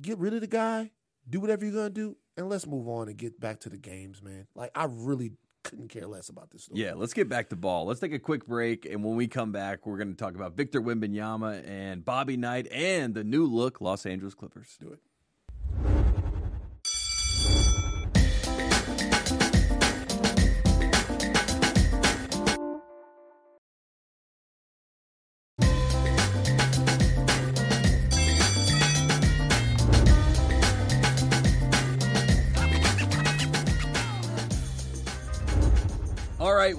[0.01, 0.93] Get rid of the guy,
[1.29, 4.23] do whatever you're gonna do, and let's move on and get back to the games,
[4.23, 4.47] man.
[4.55, 5.33] Like I really
[5.69, 6.81] couldn't care less about this story.
[6.81, 7.87] Yeah, let's get back to ball.
[7.87, 10.57] Let's take a quick break, and when we come back, we're going to talk about
[10.57, 14.77] Victor Wembanyama and Bobby Knight and the new look Los Angeles Clippers.
[14.81, 15.01] do it.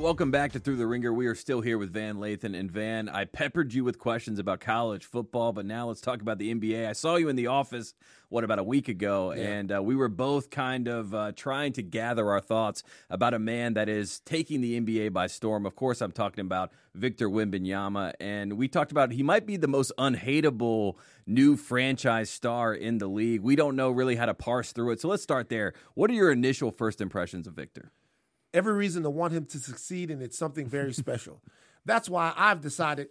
[0.10, 1.14] Welcome back to Thru The Ringer.
[1.14, 2.60] We are still here with Van Lathan.
[2.60, 6.40] And Van, I peppered you with questions about college football, but now let's talk about
[6.40, 6.90] the NBA.
[6.90, 7.94] I saw you in the office,
[8.30, 11.84] what, about a week ago, and uh, we were both kind of uh, trying to
[11.84, 12.82] gather our thoughts
[13.12, 15.68] about a man that is taking the NBA by storm.
[15.68, 19.68] Of course, I'm talking about Victor Wembanyama, and we talked about he might be the
[19.68, 20.98] most unhateable
[21.28, 23.42] new franchise star in the league.
[23.42, 25.74] We don't know really how to parse through it, so let's start there.
[25.94, 27.92] What are your initial first impressions of Victor?
[28.54, 31.42] Every reason to want him to succeed, and it's something very special.
[31.86, 33.08] That's why I've decided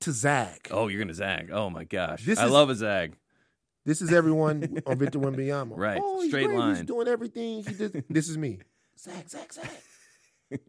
[0.00, 0.68] to zag.
[0.70, 1.50] Oh, you're gonna zag.
[1.52, 3.16] Oh my gosh, This I is- love a zag.
[3.86, 5.72] This is everyone on Victor Wembanyama.
[5.76, 6.58] Right, Oh, straight great.
[6.58, 6.76] line.
[6.76, 7.62] He's doing everything.
[7.64, 8.04] He did.
[8.08, 8.60] this is me.
[8.98, 9.68] Zag, zag, zag.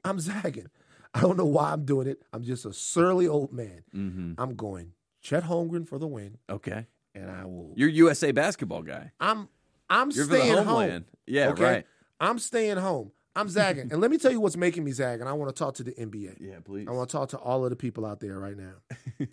[0.04, 0.68] I'm zagging.
[1.14, 2.22] I don't know why I'm doing it.
[2.34, 3.84] I'm just a surly old man.
[3.92, 4.92] hmm I'm going
[5.22, 7.72] Chet Holmgren for the win, Okay, and I will.
[7.78, 9.12] you're USA basketball guy.
[9.20, 9.48] I'm
[9.90, 11.06] I'm You're staying home.
[11.26, 11.64] Yeah, okay?
[11.64, 11.86] right.
[12.20, 13.12] I'm staying home.
[13.36, 15.20] I'm zagging, and let me tell you what's making me zag.
[15.20, 16.38] And I want to talk to the NBA.
[16.40, 16.88] Yeah, please.
[16.88, 18.76] I want to talk to all of the people out there right now.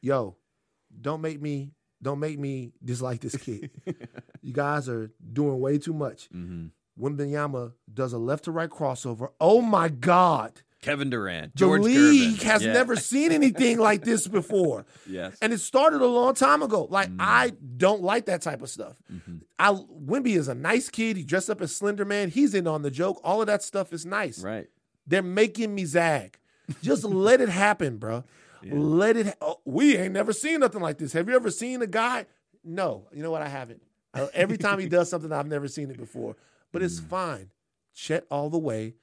[0.00, 0.36] Yo,
[1.00, 1.72] don't make me
[2.02, 3.70] don't make me dislike this kid.
[4.42, 6.26] you guys are doing way too much.
[6.32, 6.66] hmm
[7.00, 9.30] Wembanyama does a left to right crossover.
[9.40, 10.62] Oh my God.
[10.84, 12.42] Kevin Durant, The league Gervin.
[12.42, 12.72] has Yeah.
[12.74, 14.84] never seen anything like this before.
[15.08, 15.36] Yes.
[15.40, 16.86] And it started a long time ago.
[16.90, 17.16] Like, Mm.
[17.20, 18.96] I don't like that type of stuff.
[19.12, 19.40] Mhm.
[19.58, 21.16] I Wimby is a nice kid.
[21.16, 22.28] He dressed up as Slender Man.
[22.30, 23.20] He's in on the joke.
[23.24, 24.42] All of that stuff is nice.
[24.42, 24.68] Right.
[25.06, 26.38] They're making me zag.
[26.82, 28.24] Just let it happen, bro.
[28.62, 28.72] Yeah.
[28.76, 29.26] Let it.
[29.26, 31.12] Ha- oh, we ain't never seen nothing like this.
[31.12, 32.24] Have you ever seen a guy?
[32.64, 33.08] No.
[33.12, 33.42] You know what?
[33.42, 33.82] I haven't.
[34.14, 36.34] Uh, Every time he does something, I've never seen it before.
[36.72, 37.08] But it's Mm.
[37.08, 37.50] fine.
[37.92, 38.94] Chet all the way.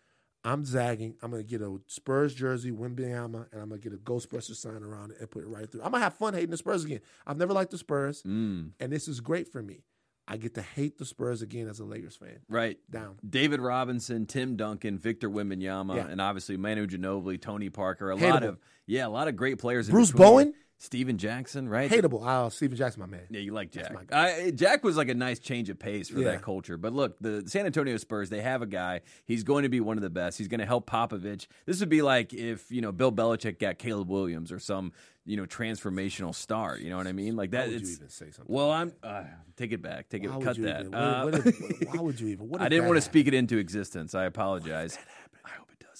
[0.43, 1.15] I'm zagging.
[1.21, 5.11] I'm gonna get a Spurs jersey, Wimbyama, and I'm gonna get a Ghostbusters sign around
[5.11, 5.81] it and put it right through.
[5.83, 7.01] I'm gonna have fun hating the Spurs again.
[7.27, 8.71] I've never liked the Spurs, Mm.
[8.79, 9.83] and this is great for me.
[10.27, 12.39] I get to hate the Spurs again as a Lakers fan.
[12.47, 12.79] Right.
[12.89, 13.17] Down.
[13.27, 16.07] David Robinson, Tim Duncan, Victor Wembanyama, Yeah.
[16.07, 18.09] and obviously Manu Ginobili, Tony Parker.
[18.11, 19.89] A lot of yeah, a lot of great players.
[19.89, 20.11] Bruce.
[20.11, 20.53] Bowen?
[20.84, 21.91] Stephen Jackson, right?
[21.91, 22.21] Hateable.
[22.23, 23.21] Oh, Stephen Jackson, my man.
[23.29, 23.93] Yeah, you like Jack.
[24.11, 26.32] I, Jack was like a nice change of pace for Yeah.
[26.32, 26.75] that culture.
[26.75, 29.01] But look, the San Antonio Spurs, they have a guy.
[29.25, 30.39] He's going to be one of the best.
[30.39, 31.45] He's going to help Popovich.
[31.67, 34.91] This would be like if, you know, Bill Belichick got Caleb Williams or some,
[35.23, 36.77] you know, transformational star.
[36.79, 37.36] You know what I mean?
[37.36, 37.69] Like Why that.
[37.69, 38.45] would you even say something?
[38.53, 38.91] well, I'm.
[39.03, 39.25] Uh,
[39.55, 40.09] take it back.
[40.09, 40.29] Take it.
[40.32, 40.79] Why would cut that.
[40.82, 42.49] even- Uh, what- what if- why would you even?
[42.49, 44.15] What I didn't want to speak it into existence.
[44.15, 44.97] I apologize.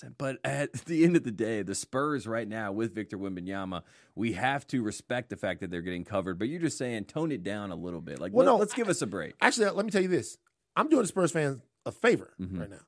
[0.04, 0.18] I hope it doesn't.
[0.18, 3.84] But at the end of the day, the Spurs right now with Victor Wembanyama,
[4.16, 6.38] we have to respect the fact that they're getting covered.
[6.40, 8.20] But you're just saying tone it down a little bit.
[8.20, 9.34] Like, Well, let, no, us give us a break.
[9.42, 10.38] Actually, let me tell you this.
[10.76, 12.60] I'm doing the Spurs fans a favor Mhm.
[12.60, 12.86] right now.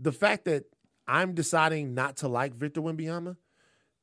[0.00, 0.64] The fact that
[1.06, 3.36] I'm deciding not to like Victor Wembanyama,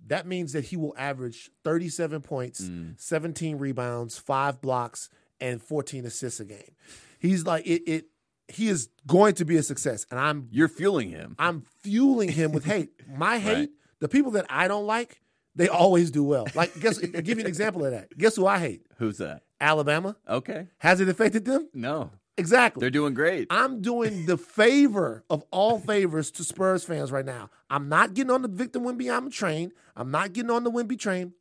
[0.07, 2.99] that means that he will average 37 points, Mm.
[2.99, 5.09] 17 rebounds, five blocks,
[5.39, 6.75] and 14 assists a game.
[7.19, 7.83] He's like it.
[7.87, 8.05] It
[8.47, 11.35] he is going to be a success, and I'm You're fueling him.
[11.39, 12.89] I'm fueling him with hate.
[13.07, 13.69] My hate, Right.
[13.99, 15.21] the people that I don't like,
[15.55, 16.45] they always do well.
[16.55, 18.15] Like, guess give you an example of that.
[18.17, 18.85] Guess who I hate?
[18.97, 19.41] Who's that?
[19.59, 20.15] Alabama.
[20.29, 20.67] Okay.
[20.77, 21.67] Has it affected them?
[21.73, 22.11] No.
[22.39, 22.81] Exactly.
[22.81, 23.47] They're doing great.
[23.49, 27.49] I'm doing the favor of all favors to Spurs fans right now.
[27.69, 29.71] I'm not getting on the Victor Wimbyama train.
[29.95, 31.33] I'm not getting on the Wimby train.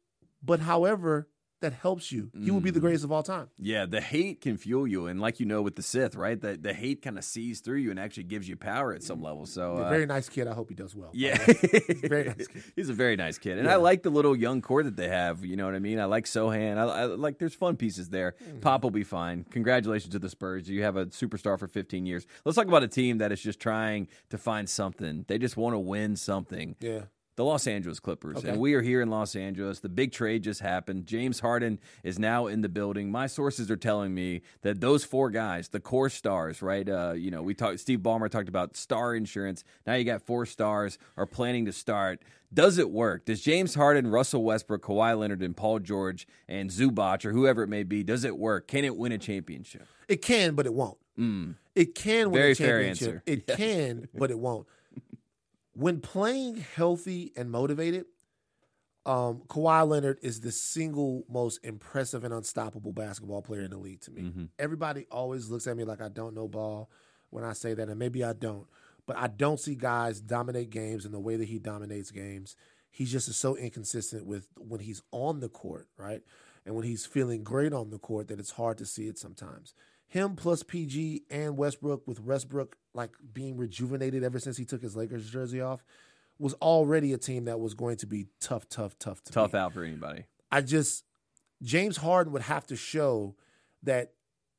[0.42, 1.28] But however,
[1.60, 2.30] that helps you.
[2.38, 2.74] He will be Mm.
[2.74, 3.48] the greatest of all time.
[3.58, 6.40] Yeah, the hate can fuel you, and like you know with the Sith, right?
[6.40, 9.22] The the hate kind of sees through you and actually gives you power at some
[9.22, 9.46] level.
[9.46, 10.46] So uh, very nice kid.
[10.48, 11.10] I hope he does well.
[11.14, 12.62] Yeah, He's very nice kid.
[12.76, 15.44] He's a very nice kid, and I like the little young core that they have.
[15.44, 15.98] You know what I mean?
[15.98, 16.76] I like Sochan.
[16.78, 17.38] I, I like.
[17.38, 18.34] There's fun pieces there.
[18.44, 18.60] Mm-hmm.
[18.60, 19.44] Pop will be fine.
[19.50, 20.68] Congratulations to the Spurs.
[20.68, 22.26] You have a superstar for 15 years.
[22.44, 25.24] Let's talk about a team that is just trying to find something.
[25.28, 26.76] They just want to win something.
[26.80, 27.02] Yeah.
[27.36, 28.38] The Los Angeles Clippers.
[28.38, 28.48] Okay.
[28.48, 29.80] And we are here in Los Angeles.
[29.80, 31.06] The big trade just happened.
[31.06, 33.10] James Harden is now in the building.
[33.10, 36.88] My sources are telling me that those four guys, the core stars, right?
[36.88, 39.64] Uh, you know, we talked Steve Ballmer talked about star insurance.
[39.86, 42.22] Now you got four stars are planning to start.
[42.54, 43.26] Does it work?
[43.26, 47.68] Does James Harden, Russell Westbrook, Kawhi Leonard, and Paul George and Zubac or whoever it
[47.68, 48.66] may be, does it work?
[48.66, 49.86] Can it win a championship?
[50.08, 50.96] It can, but it won't.
[51.18, 51.56] Mm.
[51.74, 53.08] It can win Very a fair championship.
[53.08, 53.22] answer.
[53.26, 54.66] It can, but it won't.
[55.76, 58.06] When playing healthy and motivated,
[59.04, 64.00] um, Kawhi Leonard is the single most impressive and unstoppable basketball player in the league
[64.00, 64.22] to me.
[64.22, 64.48] Mhm.
[64.58, 66.90] Everybody always looks at me like I don't know ball
[67.28, 68.66] when I say that, and maybe I don't.
[69.04, 72.56] But I don't see guys dominate games in the way that he dominates games.
[72.90, 76.22] He's just so inconsistent with when he's on the court, right?
[76.64, 79.74] And when he's feeling great on the court, that it's hard to see it sometimes.
[80.08, 84.96] Him plus PG and Westbrook, with Westbrook like being rejuvenated ever since he took his
[84.96, 85.84] Lakers jersey off,
[86.38, 89.58] was already a team that was going to be tough, tough, tough to Tough beat.
[89.58, 90.26] out for anybody.
[90.50, 91.04] I just
[91.62, 93.34] James Harden would have to show
[93.82, 94.12] that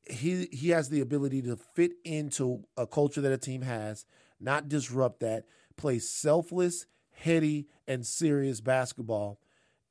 [0.10, 4.06] he he has the ability to fit into a culture that a team has,
[4.40, 5.46] not disrupt that,
[5.78, 9.40] play selfless, heady, and serious basketball.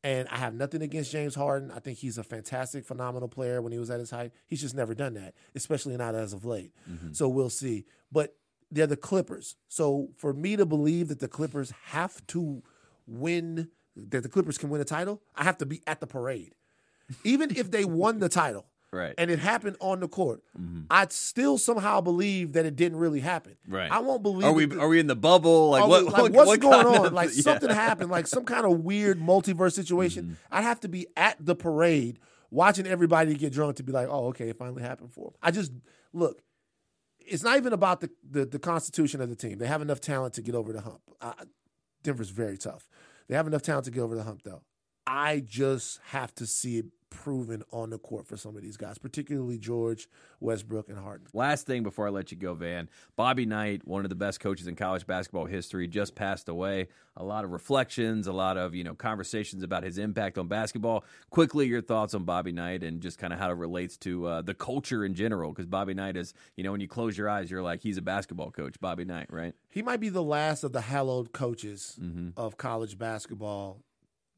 [0.07, 1.73] And I have nothing against James Harden.
[1.73, 4.31] I think he's a fantastic, phenomenal player when he was at his height.
[4.47, 6.73] He's just never done that, especially not as of late.
[6.89, 7.13] Mm-hmm.
[7.13, 7.87] So we'll see.
[8.13, 8.37] But
[8.71, 9.57] they're the Clippers.
[9.67, 12.63] So for me to believe that the Clippers have to
[13.09, 16.55] win, that the Clippers can win a title, I have to be at the parade.
[17.25, 18.67] Even if they won the title
[18.97, 19.15] Right.
[19.19, 20.43] and it happened on the court,
[20.91, 23.57] I'd still somehow believe that it didn't really happen.
[23.69, 23.91] Right.
[23.91, 25.71] I won't believe Are we the- are we in the bubble?
[25.71, 26.05] Like what?
[26.05, 27.07] we- what- what's what going on?
[27.07, 27.43] of- like yeah.
[27.43, 30.25] something happened, like some kind of weird multiverse situation.
[30.25, 30.35] Mm-hmm.
[30.51, 32.19] I'd have to be at the parade
[32.51, 35.35] watching everybody get drunk to be like, oh, okay, it finally happened for them.
[35.43, 35.73] I just
[36.13, 36.41] look.
[37.29, 39.59] It's not even about the, the the constitution of the team.
[39.59, 41.01] They have enough talent to get over the hump.
[41.21, 41.35] I,
[42.05, 42.89] Denver's very tough.
[43.29, 44.63] They have enough talent to get over the hump, though.
[45.07, 48.99] I just have to see it proven on the court for some of these guys,
[48.99, 50.09] particularly George,
[50.41, 51.27] Westbrook, and Harden.
[51.33, 52.89] Last thing before I let you go, Van.
[53.17, 56.89] Bobby Knight, one of the best coaches in college basketball history, just passed away.
[57.17, 61.05] A lot of reflections, a lot of you know conversations about his impact on basketball.
[61.31, 64.43] Quickly, your thoughts on Bobby Knight and just kind of how it relates to uh,
[64.43, 65.53] the culture in general.
[65.53, 68.03] Because Bobby Knight is, you know, when you close your eyes, you're like, he's a
[68.03, 69.55] basketball coach, Bobby Knight, right?
[69.71, 71.99] He might be the last of the hallowed coaches
[72.37, 73.81] of college basketball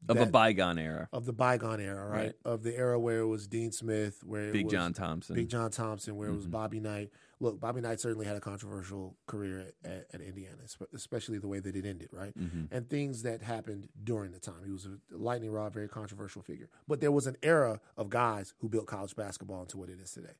[0.07, 1.09] Of a bygone era.
[1.11, 2.17] of the bygone era, right?
[2.17, 2.33] Right.
[2.45, 5.35] Of the era where it was Dean Smith, where it Big John Thompson.
[5.35, 6.51] Big John Thompson, where it was Mhm.
[6.51, 7.11] Bobby Knight.
[7.41, 11.47] Look, Bobby Knight certainly had a controversial career at, at, at Indiana, espe- especially the
[11.47, 12.33] way that it ended, right?
[12.37, 12.67] Mhm.
[12.71, 14.63] And things that happened during the time.
[14.65, 16.69] He was a lightning rod, very controversial figure.
[16.87, 20.11] But there was an era of guys who built college basketball into what it is
[20.11, 20.33] today.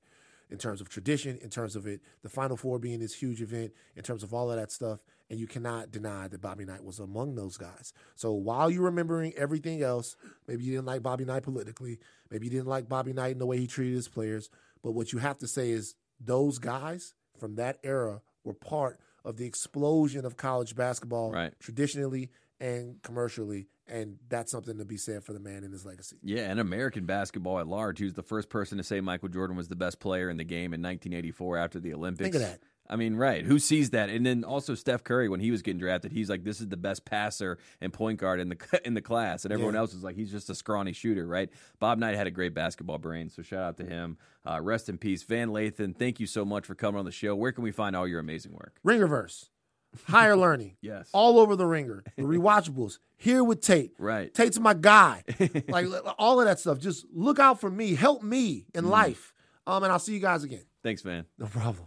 [0.49, 3.71] In terms of tradition, in terms of it, the Final Four being this huge event,
[3.95, 4.99] in terms of all of that stuff,
[5.29, 7.93] and you cannot deny that Bobby Knight was among those guys.
[8.15, 10.15] So while you're remembering everything else,
[10.47, 11.99] maybe you didn't like Bobby Knight politically,
[12.31, 14.49] maybe you didn't like Bobby Knight in the way he treated his players,
[14.83, 19.37] but what you have to say is those guys from that era were part of
[19.37, 21.53] the explosion of college basketball Right.
[21.59, 26.17] traditionally and commercially, and that's something to be said for the man and his legacy.
[26.23, 27.99] Yeah, and American basketball at large.
[27.99, 30.43] He was the first person to say Michael Jordan was the best player in the
[30.43, 32.23] game in 1984 after the Olympics.
[32.23, 32.59] Think of that.
[32.91, 33.45] I mean, right.
[33.45, 34.09] Who sees that?
[34.09, 36.77] And then also Steph Curry when he was getting drafted, he's like, "This is the
[36.77, 39.81] best passer and point guard in the in the class," and everyone Yeah.
[39.81, 41.49] else was like, "He's just a scrawny shooter." Right?
[41.79, 44.17] Bob Knight had a great basketball brain, so shout out to him.
[44.45, 45.95] Uh, rest in peace, Van Lathan.
[45.95, 47.35] Thank you so much for coming on the show.
[47.35, 48.79] Where can we find all your amazing work?
[48.83, 49.49] Ringerverse,
[50.05, 51.09] higher learning, Yes.
[51.13, 53.91] all over the ringer, the rewatchables, here with Tate.
[53.99, 54.33] Right.
[54.33, 55.23] Tate's my guy.
[55.67, 55.85] like
[56.17, 56.79] all of that stuff.
[56.79, 57.93] Just look out for me.
[57.93, 59.33] Help me in life.
[59.67, 60.63] Um, and I'll see you guys again.
[60.81, 61.25] Thanks, man.
[61.37, 61.85] No problem.